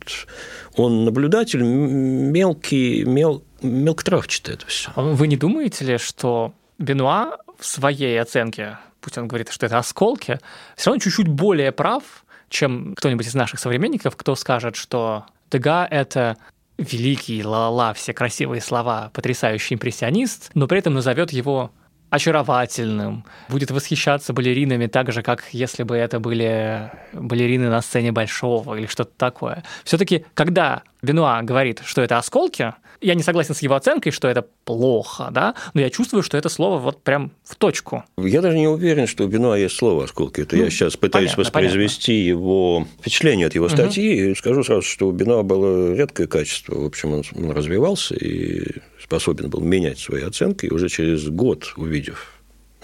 он 0.76 1.06
наблюдатель 1.06 1.64
мелкий, 1.64 3.04
мел, 3.04 3.44
мелкотравчатый 3.62 4.56
это 4.56 4.66
все. 4.68 4.92
А 4.96 5.02
вы 5.02 5.28
не 5.28 5.38
думаете 5.38 5.86
ли, 5.86 5.98
что 5.98 6.54
Бенуа 6.78 7.38
в 7.62 7.66
своей 7.66 8.20
оценке, 8.20 8.80
пусть 9.00 9.18
он 9.18 9.28
говорит, 9.28 9.50
что 9.52 9.66
это 9.68 9.78
осколки, 9.78 10.40
все 10.76 10.90
равно 10.90 11.00
чуть-чуть 11.00 11.28
более 11.28 11.72
прав, 11.72 12.04
чем 12.50 12.96
кто-нибудь 12.96 13.28
из 13.28 13.36
наших 13.36 13.60
современников, 13.60 14.18
кто 14.18 14.36
скажет, 14.36 14.76
что 14.76 15.26
Дега— 15.52 15.88
это 15.90 16.38
великий, 16.78 17.44
ла-ла-ла, 17.44 17.94
все 17.94 18.14
красивые 18.14 18.62
слова, 18.62 19.12
потрясающий 19.14 19.76
импрессионист, 19.76 20.50
но 20.56 20.68
при 20.68 20.80
этом 20.80 20.96
назовет 20.96 21.32
его 21.32 21.72
очаровательным, 22.10 23.24
будет 23.48 23.72
восхищаться 23.72 24.34
балеринами 24.34 24.88
так 24.88 25.12
же, 25.14 25.22
как 25.22 25.46
если 25.54 25.84
бы 25.84 25.96
это 25.96 26.20
были 26.20 26.92
балерины 27.14 27.70
на 27.70 27.82
сцене 27.82 28.12
Большого 28.12 28.76
или 28.76 28.86
что-то 28.88 29.12
такое. 29.16 29.64
Все-таки, 29.86 30.26
когда 30.34 30.84
Бенуа 31.02 31.42
говорит, 31.42 31.82
что 31.86 32.02
это 32.02 32.18
осколки, 32.18 32.74
я 33.02 33.16
не 33.16 33.24
согласен 33.24 33.56
с 33.56 33.62
его 33.62 33.76
оценкой, 33.76 34.12
что 34.12 34.28
это 34.28 34.46
плохо, 34.64 35.30
да, 35.32 35.56
но 35.74 35.82
я 35.82 35.90
чувствую, 35.90 36.22
что 36.22 36.38
это 36.38 36.50
слово 36.50 36.78
вот 36.78 37.02
прям 37.02 37.32
в 37.44 37.56
точку. 37.56 38.04
Я 38.18 38.42
даже 38.42 38.58
не 38.58 38.68
уверен, 38.68 39.08
что 39.08 39.26
у 39.26 39.28
Бенуа 39.28 39.58
есть 39.58 39.76
слово 39.76 40.04
осколки. 40.04 40.42
Это 40.42 40.56
ну, 40.56 40.64
я 40.64 40.70
сейчас 40.70 40.98
пытаюсь 40.98 41.32
понятно, 41.32 41.44
воспроизвести 41.44 42.12
понятно. 42.12 42.30
его 42.30 42.88
впечатление 43.00 43.48
от 43.48 43.56
его 43.56 43.70
статьи. 43.70 44.24
Угу. 44.24 44.32
И 44.32 44.36
скажу 44.36 44.64
сразу, 44.64 44.84
что 44.84 45.08
у 45.08 45.12
Бенуа 45.12 45.42
было 45.42 45.96
редкое 45.96 46.28
качество. 46.28 46.76
В 46.76 46.86
общем, 46.86 47.14
он, 47.14 47.24
он 47.36 47.52
развивался 47.52 48.14
и 48.16 48.82
способен 49.02 49.50
был 49.50 49.62
менять 49.62 49.98
свои 49.98 50.22
оценки. 50.22 50.68
И 50.68 50.70
уже 50.70 50.88
через 50.88 51.28
год, 51.28 51.74
увидев 51.78 52.34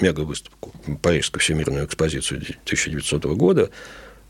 мега-выставку, 0.02 0.74
Парижскую 1.02 1.42
всемирную 1.42 1.86
экспозицию 1.86 2.40
1900 2.40 3.26
года, 3.26 3.70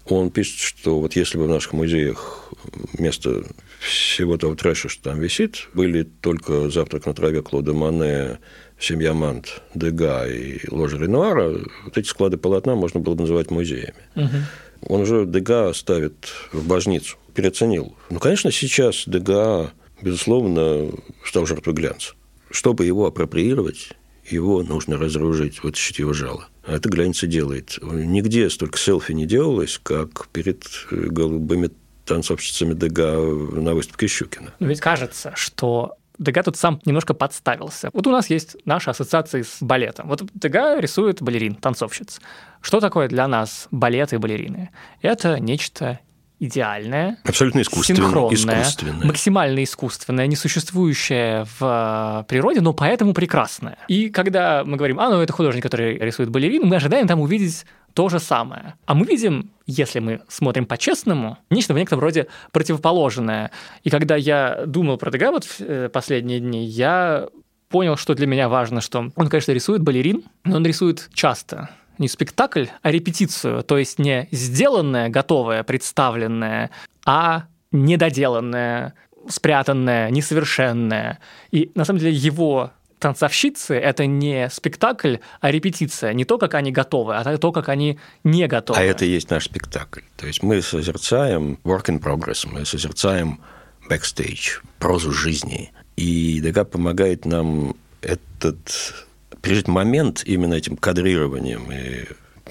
он 0.06 0.32
пишет, 0.32 0.60
что 0.60 1.00
вот 1.00 1.16
если 1.16 1.38
бы 1.38 1.46
в 1.46 1.50
наших 1.50 1.74
музеях 1.74 2.52
вместо 2.94 3.44
всего 3.80 4.38
того 4.38 4.56
трэша, 4.56 4.90
что 4.90 5.04
там 5.04 5.20
висит, 5.20 5.70
были 5.74 6.04
только 6.04 6.70
«Завтрак 6.70 7.06
на 7.06 7.14
траве» 7.14 7.42
Клода 7.42 7.74
Мане, 7.74 8.40
«Семья 8.80 9.14
Мант», 9.14 9.62
Дега 9.76 10.28
и 10.28 10.60
ложа 10.70 10.98
Ренуара, 10.98 11.60
вот 11.86 11.98
эти 11.98 12.08
склады 12.08 12.38
полотна 12.38 12.76
можно 12.76 13.00
было 13.00 13.16
бы 13.16 13.22
называть 13.22 13.52
музеями. 13.52 14.04
Угу. 14.16 14.94
Он 14.94 15.02
уже 15.02 15.26
Дега 15.26 15.74
ставит 15.74 16.28
в 16.52 16.68
божницу, 16.68 17.18
переоценил. 17.34 17.96
Ну, 18.10 18.20
конечно, 18.20 18.52
сейчас 18.52 19.04
Дега, 19.06 19.72
безусловно, 20.02 20.92
стал 21.26 21.46
жертвой 21.46 21.74
глянца. 21.74 22.14
Чтобы 22.50 22.86
его 22.86 23.06
апроприировать, 23.06 23.90
его 24.30 24.64
нужно 24.64 24.98
разоружить, 24.98 25.64
вытащить 25.64 26.00
его 26.00 26.14
жало. 26.14 26.48
А 26.66 26.76
это 26.76 26.90
глянец 26.90 27.24
и 27.24 27.28
делает. 27.28 27.80
Нигде 27.82 28.50
столько 28.50 28.78
селфи 28.78 29.14
не 29.14 29.26
делалось, 29.26 29.80
как 29.82 30.28
перед 30.32 30.66
голубыми 30.92 31.70
танцовщицами 32.08 32.74
Дега 32.74 33.12
на 33.16 33.74
выставке 33.74 34.08
Щукина. 34.08 34.54
Но 34.60 34.68
ведь 34.68 34.80
кажется, 34.80 35.34
что 35.36 35.98
Дега 36.18 36.42
тут 36.44 36.58
сам 36.58 36.82
немножко 36.86 37.14
подставился. 37.14 37.90
Вот 37.94 38.08
у 38.08 38.12
нас 38.12 38.30
есть 38.30 38.58
наши 38.66 38.90
ассоциации 38.90 39.44
с 39.44 39.58
балетом. 39.62 40.08
Вот 40.08 40.24
Дега 40.34 40.80
рисует 40.80 41.22
балерин, 41.22 41.56
танцовщиц. 41.56 42.20
Что 42.62 42.80
такое 42.80 43.08
для 43.08 43.28
нас 43.28 43.68
балет 43.72 44.14
и 44.14 44.18
балерины? 44.18 44.72
Это 45.02 45.40
нечто 45.40 46.00
идеальное, 46.40 47.18
абсолютно 47.24 47.62
искусственное, 47.62 48.02
синхронное, 48.02 48.62
искусственное, 48.62 49.06
максимально 49.06 49.64
искусственное, 49.64 50.28
несуществующее 50.28 51.46
в 51.60 52.26
природе, 52.28 52.62
но 52.62 52.74
поэтому 52.74 53.14
прекрасное. 53.14 53.78
И 53.88 54.10
когда 54.10 54.64
мы 54.64 54.78
говорим, 54.78 55.00
а, 55.00 55.10
ну 55.10 55.20
это 55.22 55.34
художник, 55.34 55.64
который 55.64 55.98
рисует 55.98 56.30
балерину, 56.30 56.66
мы 56.66 56.76
ожидаем 56.76 57.08
там 57.08 57.22
увидеть 57.22 57.66
то 57.98 58.10
же 58.10 58.20
самое. 58.20 58.76
А 58.86 58.94
мы 58.94 59.08
видим, 59.08 59.50
если 59.66 59.98
мы 59.98 60.22
смотрим 60.28 60.68
по-честному, 60.68 61.40
нечто 61.50 61.74
в 61.74 61.78
некотором 61.78 62.04
роде 62.04 62.28
противоположное. 62.52 63.50
И 63.84 63.90
когда 63.90 64.16
я 64.16 64.66
думал 64.68 64.98
про 64.98 65.10
Дега 65.10 65.32
вот 65.32 65.48
э, 65.58 65.90
последние 65.92 66.40
дни, 66.40 66.64
я 66.64 67.28
понял, 67.70 67.98
что 67.98 68.14
для 68.14 68.28
меня 68.28 68.50
важно, 68.50 68.82
что 68.82 69.10
он, 69.16 69.30
конечно, 69.30 69.52
рисует 69.52 69.82
балерин, 69.82 70.26
но 70.44 70.58
он 70.58 70.64
рисует 70.64 71.10
часто 71.12 71.72
не 71.98 72.08
спектакль, 72.08 72.66
а 72.84 72.92
репетицию, 72.92 73.64
то 73.64 73.80
есть 73.80 73.98
не 73.98 74.28
сделанное, 74.30 75.10
готовое, 75.10 75.64
представленное, 75.64 76.70
а 77.04 77.46
недоделанное, 77.72 78.94
спрятанное, 79.28 80.12
несовершенное. 80.12 81.18
И 81.50 81.72
на 81.74 81.84
самом 81.84 82.00
деле 82.00 82.14
его 82.14 82.74
танцовщицы– 83.00 83.76
это 83.76 84.06
не 84.06 84.50
спектакль, 84.50 85.18
а 85.40 85.52
репетиция. 85.52 86.14
Не 86.14 86.26
то, 86.26 86.38
как 86.38 86.54
они 86.54 86.72
готовы, 86.72 87.16
а 87.16 87.38
то, 87.38 87.52
как 87.52 87.70
они 87.70 88.00
не 88.24 88.48
готовы. 88.48 88.80
А 88.80 88.84
это 88.84 89.06
и 89.06 89.10
есть 89.10 89.30
наш 89.30 89.46
спектакль. 89.46 90.02
То 90.16 90.28
есть 90.28 90.44
мы 90.44 90.62
созерцаем 90.62 91.60
work 91.64 91.86
in 91.86 92.00
progress, 92.00 92.48
мы 92.52 92.66
созерцаем 92.66 93.42
backstage, 93.90 94.62
прозу 94.80 95.12
жизни. 95.12 95.72
И 95.96 96.40
Дега 96.42 96.64
помогает 96.66 97.26
нам 97.26 97.76
этот 98.02 99.06
пережить 99.42 99.68
момент 99.68 100.24
именно 100.26 100.54
этим 100.56 100.78
кадрированием. 100.78 101.72
И 101.72 102.06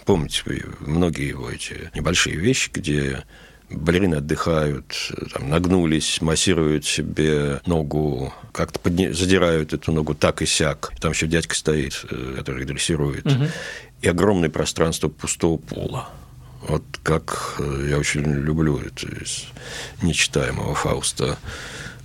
помните 0.04 0.42
многие 0.80 1.28
его 1.28 1.50
эти 1.50 1.90
небольшие 1.94 2.36
вещи, 2.36 2.70
где 2.72 3.24
балерины 3.70 4.16
отдыхают, 4.16 5.12
там, 5.32 5.50
нагнулись, 5.50 6.20
массируют 6.20 6.84
себе 6.84 7.60
ногу, 7.66 8.32
как-то 8.52 8.78
подня... 8.78 9.12
задирают 9.12 9.72
эту 9.72 9.92
ногу 9.92 10.14
так 10.14 10.42
и 10.42 10.46
сяк. 10.46 10.92
Там 11.00 11.12
еще 11.12 11.26
дядька 11.26 11.54
стоит, 11.54 12.04
э, 12.10 12.34
который 12.36 12.64
дрессирует. 12.64 13.26
Угу. 13.26 13.44
И 14.02 14.08
огромное 14.08 14.50
пространство 14.50 15.08
пустого 15.08 15.58
пола. 15.58 16.08
Вот 16.68 16.84
как 17.02 17.56
э, 17.58 17.88
я 17.90 17.98
очень 17.98 18.22
люблю 18.22 18.78
это 18.78 19.06
из 19.06 19.46
нечитаемого 20.02 20.74
Фауста 20.74 21.38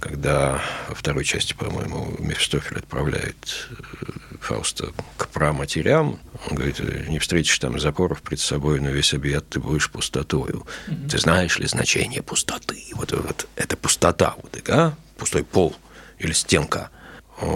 когда 0.02 0.60
во 0.90 0.96
второй 0.96 1.24
части, 1.24 1.54
по-моему, 1.54 2.16
Мефистофель 2.18 2.80
отправляет 2.80 3.70
э, 3.70 4.31
Фауста 4.42 4.92
к 5.18 5.28
праматерям, 5.28 6.20
он 6.50 6.56
говорит, 6.56 6.80
не 7.08 7.20
встретишь 7.20 7.58
там 7.60 7.80
запоров 7.80 8.22
пред 8.22 8.40
собой, 8.40 8.80
но 8.80 8.90
весь 8.90 9.14
объят 9.14 9.48
ты 9.48 9.60
будешь 9.60 9.90
пустотою. 9.90 10.66
Mm-hmm. 10.88 11.10
Ты 11.10 11.18
знаешь 11.20 11.60
ли 11.60 11.68
значение 11.68 12.24
пустоты? 12.24 12.84
Вот, 12.94 13.12
вот 13.12 13.48
это 13.56 13.78
пустота, 13.78 14.36
вот, 14.42 14.58
да? 14.66 14.96
пустой 15.18 15.44
пол 15.44 15.76
или 16.18 16.32
стенка 16.32 16.90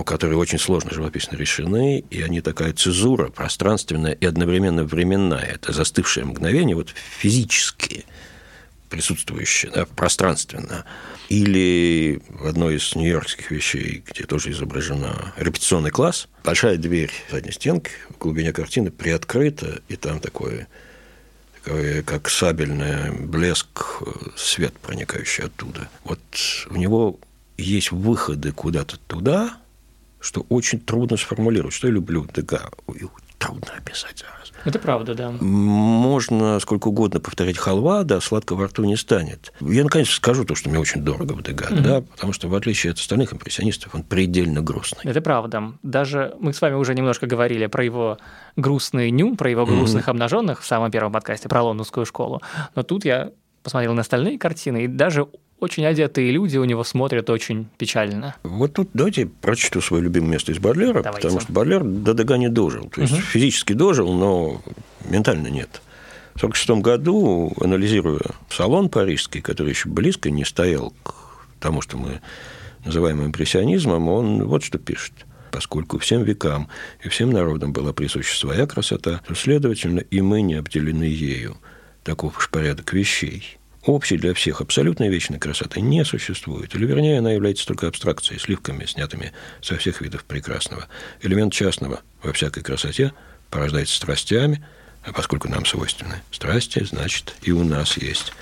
которые 0.03 0.37
очень 0.37 0.57
сложно 0.57 0.91
живописно 0.91 1.35
решены, 1.35 1.99
и 2.09 2.21
они 2.21 2.41
такая 2.41 2.73
цезура 2.73 3.29
пространственная 3.29 4.13
и 4.13 4.25
одновременно 4.25 4.83
временная. 4.83 5.43
Это 5.43 5.73
застывшее 5.73 6.25
мгновение, 6.25 6.75
вот 6.75 6.89
физически 6.89 8.05
присутствующее, 8.95 9.71
да, 9.73 9.85
пространственно– 9.85 10.85
или 11.29 12.21
в 12.29 12.45
одной 12.45 12.75
из 12.75 12.95
нью-йоркских 12.95 13.51
вещей, 13.51 14.03
где 14.05 14.25
тоже 14.25 14.51
изображена 14.51 15.33
репетиционный 15.37 15.91
класс, 15.91 16.27
большая 16.43 16.77
дверь 16.77 17.11
задней 17.31 17.51
стенки 17.51 17.91
в 18.09 18.17
глубине 18.17 18.53
картины 18.53 18.91
приоткрыта, 18.91 19.81
и 19.87 19.95
там 19.95 20.19
такой, 20.19 20.67
такой 21.63 22.03
как 22.03 22.29
сабельный 22.29 23.11
блеск, 23.11 24.03
свет, 24.35 24.73
проникающий 24.79 25.45
оттуда. 25.45 25.89
Вот 26.03 26.19
у 26.69 26.75
него 26.75 27.19
есть 27.57 27.91
выходы 27.91 28.51
куда-то 28.51 28.97
туда, 29.07 29.57
что 30.19 30.45
очень 30.49 30.79
трудно 30.79 31.17
сформулировать. 31.17 31.73
Что 31.73 31.87
я 31.87 31.93
люблю 31.93 32.27
Дега? 32.33 32.69
Трудно 33.37 33.73
описать 33.77 34.19
зараз. 34.19 34.53
Это 34.63 34.79
правда, 34.79 35.13
да. 35.13 35.31
Можно 35.31 36.59
сколько 36.59 36.87
угодно 36.87 37.19
повторять 37.19 37.57
халва, 37.57 38.03
да, 38.03 38.19
сладко 38.21 38.55
во 38.55 38.65
рту 38.65 38.83
не 38.83 38.95
станет. 38.95 39.53
Я, 39.59 39.83
наконец, 39.83 40.09
скажу 40.09 40.45
то, 40.45 40.55
что 40.55 40.69
мне 40.69 40.79
очень 40.79 41.01
дорого 41.01 41.33
в 41.33 41.43
Дега, 41.43 41.67
угу. 41.71 41.81
да, 41.81 42.01
потому 42.01 42.33
что, 42.33 42.47
в 42.47 42.55
отличие 42.55 42.91
от 42.91 42.97
остальных 42.97 43.33
импрессионистов, 43.33 43.93
он 43.93 44.03
предельно 44.03 44.61
грустный. 44.61 45.09
Это 45.09 45.21
правда. 45.21 45.73
Даже 45.83 46.35
мы 46.39 46.53
с 46.53 46.61
вами 46.61 46.75
уже 46.75 46.95
немножко 46.95 47.27
говорили 47.27 47.67
про 47.67 47.83
его 47.83 48.17
грустный 48.55 49.11
ню, 49.11 49.35
про 49.35 49.49
его 49.49 49.65
грустных 49.65 50.05
угу. 50.05 50.11
обнаженных 50.11 50.61
в 50.61 50.65
самом 50.65 50.89
первом 50.89 51.11
подкасте 51.11 51.49
про 51.49 51.61
лондонскую 51.61 52.05
школу. 52.05 52.41
Но 52.73 52.83
тут 52.83 53.05
я 53.05 53.31
посмотрел 53.61 53.93
на 53.93 54.01
остальные 54.01 54.37
картины, 54.37 54.85
и 54.85 54.87
даже 54.87 55.27
очень 55.59 55.85
одетые 55.85 56.31
люди 56.31 56.57
у 56.57 56.65
него 56.65 56.83
смотрят 56.83 57.29
очень 57.29 57.67
печально. 57.77 58.35
Вот 58.43 58.73
тут 58.73 58.89
давайте 58.93 59.25
прочту 59.25 59.81
свое 59.81 60.03
любимое 60.03 60.31
место 60.31 60.51
из 60.51 60.59
Бадлера, 60.59 61.01
давайте. 61.01 61.27
потому 61.27 61.39
что 61.41 61.53
Бадлер 61.53 61.83
до 61.83 62.13
Дега 62.13 62.37
не 62.37 62.49
дожил. 62.49 62.89
То 62.89 63.01
есть 63.01 63.13
угу. 63.13 63.21
физически 63.21 63.73
дожил, 63.73 64.13
но 64.13 64.61
ментально 65.09 65.47
нет. 65.47 65.81
В 66.33 66.43
1946 66.43 66.83
году, 66.83 67.53
анализируя 67.61 68.21
салон 68.49 68.89
парижский, 68.89 69.41
который 69.41 69.69
еще 69.69 69.87
близко 69.87 70.29
не 70.29 70.43
стоял 70.43 70.93
к 71.03 71.13
тому, 71.61 71.81
что 71.81 71.97
мы 71.97 72.21
называем 72.83 73.25
импрессионизмом, 73.25 74.09
он 74.09 74.43
вот 74.43 74.63
что 74.63 74.77
пишет. 74.77 75.13
Поскольку 75.51 75.97
всем 75.99 76.23
векам 76.23 76.67
и 77.01 77.07
всем 77.07 77.29
народам 77.31 77.71
была 77.71 77.93
присуща 77.93 78.37
своя 78.37 78.67
красота, 78.67 79.21
то, 79.25 79.33
следовательно, 79.35 79.99
и 79.99 80.19
мы 80.19 80.41
не 80.41 80.55
обделены 80.55 81.05
ею. 81.05 81.55
Таков 82.03 82.37
уж 82.37 82.49
порядок 82.49 82.91
вещей– 82.91 83.57
общей 83.85 84.17
для 84.17 84.33
всех 84.33 84.61
абсолютной 84.61 85.09
вечной 85.09 85.39
красоты 85.39 85.81
не 85.81 86.03
существует. 86.03 86.75
Или, 86.75 86.85
вернее, 86.85 87.19
она 87.19 87.31
является 87.31 87.65
только 87.65 87.87
абстракцией, 87.87 88.39
сливками, 88.39 88.85
снятыми 88.85 89.31
со 89.61 89.77
всех 89.77 90.01
видов 90.01 90.23
прекрасного. 90.23 90.87
Элемент 91.21 91.53
частного 91.53 92.01
во 92.23 92.33
всякой 92.33 92.63
красоте 92.63 93.13
порождается 93.49 93.95
страстями, 93.95 94.65
а 95.03 95.13
поскольку 95.13 95.47
нам 95.47 95.65
свойственны 95.65 96.21
страсти, 96.31 96.83
значит, 96.83 97.35
и 97.43 97.51
у 97.51 97.63
нас 97.63 97.97
есть 97.97 98.33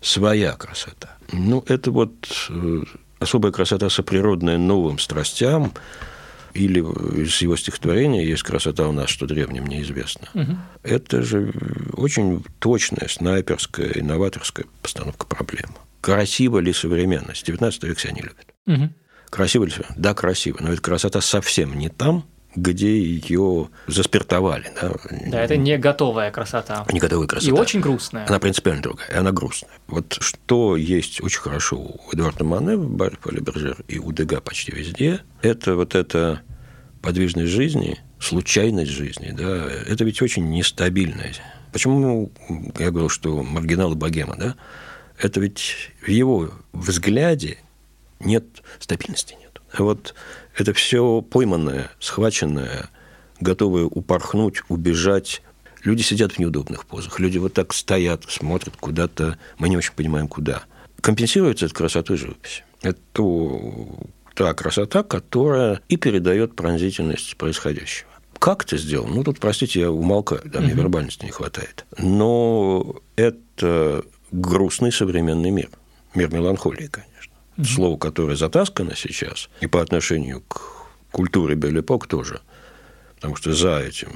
своя 0.00 0.52
красота. 0.52 1.16
Ну, 1.32 1.64
это 1.66 1.90
вот 1.90 2.12
э, 2.50 2.82
особая 3.18 3.52
красота 3.52 3.88
соприродная 3.88 4.58
новым 4.58 4.98
страстям, 4.98 5.72
или 6.54 6.80
из 7.22 7.40
его 7.42 7.56
стихотворения 7.56 8.24
есть 8.26 8.42
красота 8.42 8.88
у 8.88 8.92
нас, 8.92 9.08
что 9.10 9.26
древним 9.26 9.66
неизвестно. 9.66 10.28
Угу. 10.34 10.56
Это 10.82 11.22
же 11.22 11.52
очень 11.94 12.44
точная, 12.58 13.08
снайперская, 13.08 13.92
инноваторская 13.94 14.66
постановка 14.82 15.26
проблемы. 15.26 15.74
Красиво 16.00 16.58
ли 16.58 16.72
современность? 16.72 17.46
19 17.46 17.84
век 17.84 17.98
себя 18.00 18.12
не 18.12 18.22
любит. 18.22 18.54
Угу. 18.66 18.90
Красиво 19.30 19.64
ли? 19.64 19.72
Да, 19.96 20.14
красиво. 20.14 20.58
Но 20.60 20.70
ведь 20.70 20.80
красота 20.80 21.20
совсем 21.20 21.78
не 21.78 21.88
там, 21.88 22.24
где 22.54 22.98
ее 22.98 23.68
заспиртовали. 23.86 24.72
Да? 24.80 24.92
да, 25.26 25.42
это 25.42 25.56
не 25.56 25.78
готовая 25.78 26.30
красота. 26.30 26.84
Не 26.90 26.98
готовая 26.98 27.26
красота. 27.26 27.50
И 27.50 27.58
очень 27.58 27.80
грустная. 27.80 28.26
Она 28.26 28.38
принципиально 28.38 28.82
другая, 28.82 29.08
и 29.08 29.14
она 29.14 29.32
грустная. 29.32 29.70
Вот 29.86 30.16
что 30.20 30.76
есть 30.76 31.22
очень 31.22 31.40
хорошо 31.40 31.76
у 31.78 32.00
Эдуарда 32.12 32.44
Мане 32.44 32.76
в 32.76 32.90
Баре 32.90 33.16
Поле 33.16 33.40
Бержер 33.40 33.76
и 33.88 33.98
у 33.98 34.12
Дега 34.12 34.40
почти 34.40 34.72
везде, 34.72 35.20
это 35.42 35.76
вот 35.76 35.94
эта 35.94 36.42
подвижность 37.02 37.50
жизни, 37.50 37.98
случайность 38.18 38.90
жизни, 38.90 39.32
да, 39.32 39.66
это 39.86 40.04
ведь 40.04 40.20
очень 40.20 40.50
нестабильная. 40.50 41.32
Почему 41.72 42.32
я 42.78 42.90
говорил, 42.90 43.08
что 43.08 43.42
маргинал 43.42 43.92
и 43.92 43.96
богема, 43.96 44.36
да? 44.36 44.56
Это 45.18 45.40
ведь 45.40 45.92
в 46.02 46.08
его 46.08 46.50
взгляде 46.72 47.58
нет 48.18 48.44
стабильности 48.78 49.36
нет. 49.40 49.49
Вот 49.78 50.14
это 50.56 50.72
все 50.72 51.22
пойманное, 51.22 51.90
схваченное, 52.00 52.90
готовое 53.40 53.84
упорхнуть, 53.84 54.62
убежать. 54.68 55.42
Люди 55.82 56.02
сидят 56.02 56.32
в 56.32 56.38
неудобных 56.38 56.86
позах. 56.86 57.18
Люди 57.18 57.38
вот 57.38 57.54
так 57.54 57.72
стоят, 57.72 58.24
смотрят 58.28 58.76
куда-то. 58.76 59.38
Мы 59.58 59.68
не 59.68 59.76
очень 59.76 59.94
понимаем, 59.94 60.28
куда. 60.28 60.64
Компенсируется 61.00 61.66
это 61.66 61.74
красотой 61.74 62.16
живописи. 62.16 62.64
Это 62.82 63.24
та 64.34 64.52
красота, 64.54 65.02
которая 65.02 65.80
и 65.88 65.96
передает 65.96 66.54
пронзительность 66.54 67.36
происходящего. 67.36 68.08
Как 68.38 68.64
это 68.64 68.78
сделано? 68.78 69.14
Ну, 69.16 69.24
тут, 69.24 69.38
простите, 69.38 69.80
я 69.80 69.90
умолкаю, 69.90 70.42
да, 70.46 70.60
мне 70.60 70.72
вербальности 70.72 71.26
не 71.26 71.30
хватает. 71.30 71.84
Но 71.98 72.96
это 73.16 74.02
грустный 74.32 74.92
современный 74.92 75.50
мир. 75.50 75.68
Мир 76.14 76.32
меланхолии, 76.32 76.86
конечно 76.86 77.09
слово, 77.64 77.96
которое 77.98 78.36
затаскано 78.36 78.94
сейчас, 78.96 79.48
и 79.60 79.66
по 79.66 79.80
отношению 79.80 80.42
к 80.42 80.86
культуре 81.10 81.54
Белепок 81.54 82.06
тоже, 82.06 82.40
потому 83.16 83.36
что 83.36 83.52
за 83.52 83.80
этим 83.80 84.10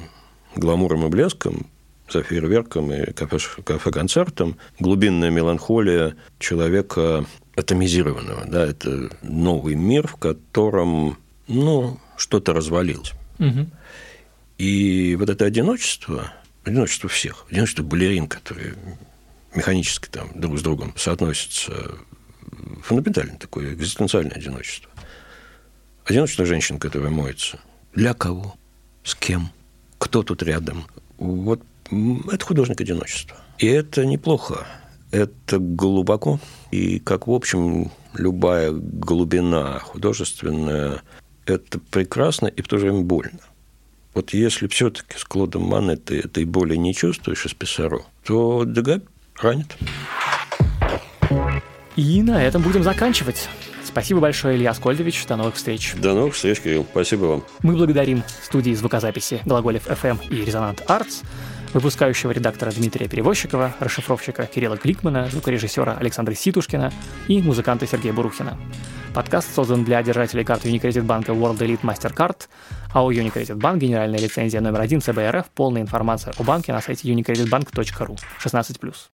гламуром 0.56 1.06
и 1.06 1.08
блеском, 1.08 1.66
за 2.10 2.22
фейерверком 2.22 2.92
и 2.92 3.12
кафе-концертом 3.12 4.56
глубинная 4.78 5.30
меланхолия 5.30 6.16
человека 6.38 7.24
атомизированного. 7.56 8.44
Да, 8.46 8.66
это 8.66 9.10
новый 9.22 9.74
мир, 9.74 10.06
в 10.06 10.16
котором 10.16 11.18
ну, 11.48 11.98
что-то 12.16 12.52
развалилось. 12.52 13.12
Угу. 13.38 13.66
И 14.58 15.16
вот 15.18 15.30
это 15.30 15.44
одиночество, 15.44 16.32
одиночество 16.64 17.08
всех, 17.08 17.46
одиночество 17.50 17.82
балерин, 17.82 18.28
которые 18.28 18.74
механически 19.54 20.08
там 20.08 20.30
друг 20.34 20.58
с 20.58 20.62
другом 20.62 20.92
соотносятся 20.96 21.72
фундаментальное 22.82 23.38
такое 23.38 23.74
экзистенциальное 23.74 24.36
одиночество. 24.36 24.90
Одиночество 26.04 26.44
женщин, 26.44 26.78
которая 26.78 27.10
моется. 27.10 27.58
Для 27.94 28.14
кого? 28.14 28.56
С 29.02 29.14
кем? 29.14 29.50
Кто 29.98 30.22
тут 30.22 30.42
рядом? 30.42 30.84
Вот 31.18 31.62
это 31.90 32.44
художник 32.44 32.80
одиночества. 32.80 33.36
И 33.58 33.66
это 33.66 34.04
неплохо. 34.04 34.66
Это 35.10 35.58
глубоко. 35.58 36.40
И, 36.70 36.98
как, 36.98 37.26
в 37.26 37.32
общем, 37.32 37.90
любая 38.14 38.72
глубина 38.72 39.78
художественная, 39.78 41.02
это 41.46 41.78
прекрасно 41.78 42.48
и 42.48 42.62
в 42.62 42.68
то 42.68 42.78
же 42.78 42.86
время 42.86 43.02
больно. 43.02 43.40
Вот 44.14 44.32
если 44.32 44.68
все-таки 44.68 45.18
с 45.18 45.24
Клодом 45.24 45.62
Мане 45.62 45.96
ты 45.96 46.20
этой 46.20 46.44
боли 46.44 46.76
не 46.76 46.94
чувствуешь 46.94 47.46
из 47.46 47.54
Писаро, 47.54 48.04
то 48.24 48.64
Дега 48.64 49.02
ранит. 49.40 49.76
И 51.96 52.22
на 52.22 52.42
этом 52.42 52.62
будем 52.62 52.82
заканчивать. 52.82 53.48
Спасибо 53.84 54.20
большое, 54.20 54.56
Илья 54.56 54.70
Аскольдович. 54.70 55.26
До 55.26 55.36
новых 55.36 55.54
встреч. 55.54 55.94
До 55.94 56.14
новых 56.14 56.34
встреч, 56.34 56.60
Кирилл. 56.60 56.84
Спасибо 56.90 57.26
вам. 57.26 57.44
Мы 57.62 57.76
благодарим 57.76 58.24
студии 58.42 58.72
звукозаписи 58.72 59.40
«Глаголев 59.44 59.86
FM» 59.86 60.28
и 60.30 60.44
«Резонант 60.44 60.82
Артс», 60.88 61.22
выпускающего 61.74 62.30
редактора 62.30 62.72
Дмитрия 62.72 63.08
Перевозчикова, 63.08 63.74
расшифровщика 63.80 64.46
Кирилла 64.46 64.76
Кликмана, 64.76 65.28
звукорежиссера 65.28 65.96
Александра 65.98 66.34
Ситушкина 66.34 66.92
и 67.28 67.42
музыканта 67.42 67.86
Сергея 67.86 68.12
Бурухина. 68.12 68.58
Подкаст 69.12 69.54
создан 69.54 69.84
для 69.84 70.02
держателей 70.02 70.44
карты 70.44 70.70
Unicredit 70.70 71.02
банка 71.02 71.32
World 71.32 71.58
Elite 71.58 71.82
Mastercard, 71.82 72.48
а 72.92 73.04
у 73.04 73.12
Unicredit 73.12 73.56
Bank 73.56 73.78
генеральная 73.78 74.18
лицензия 74.18 74.60
номер 74.60 74.80
один 74.80 75.00
ЦБРФ, 75.00 75.46
полная 75.54 75.82
информация 75.82 76.32
о 76.36 76.42
банке 76.42 76.72
на 76.72 76.80
сайте 76.80 77.08
unicreditbank.ru 77.12 78.18
16+. 78.44 79.13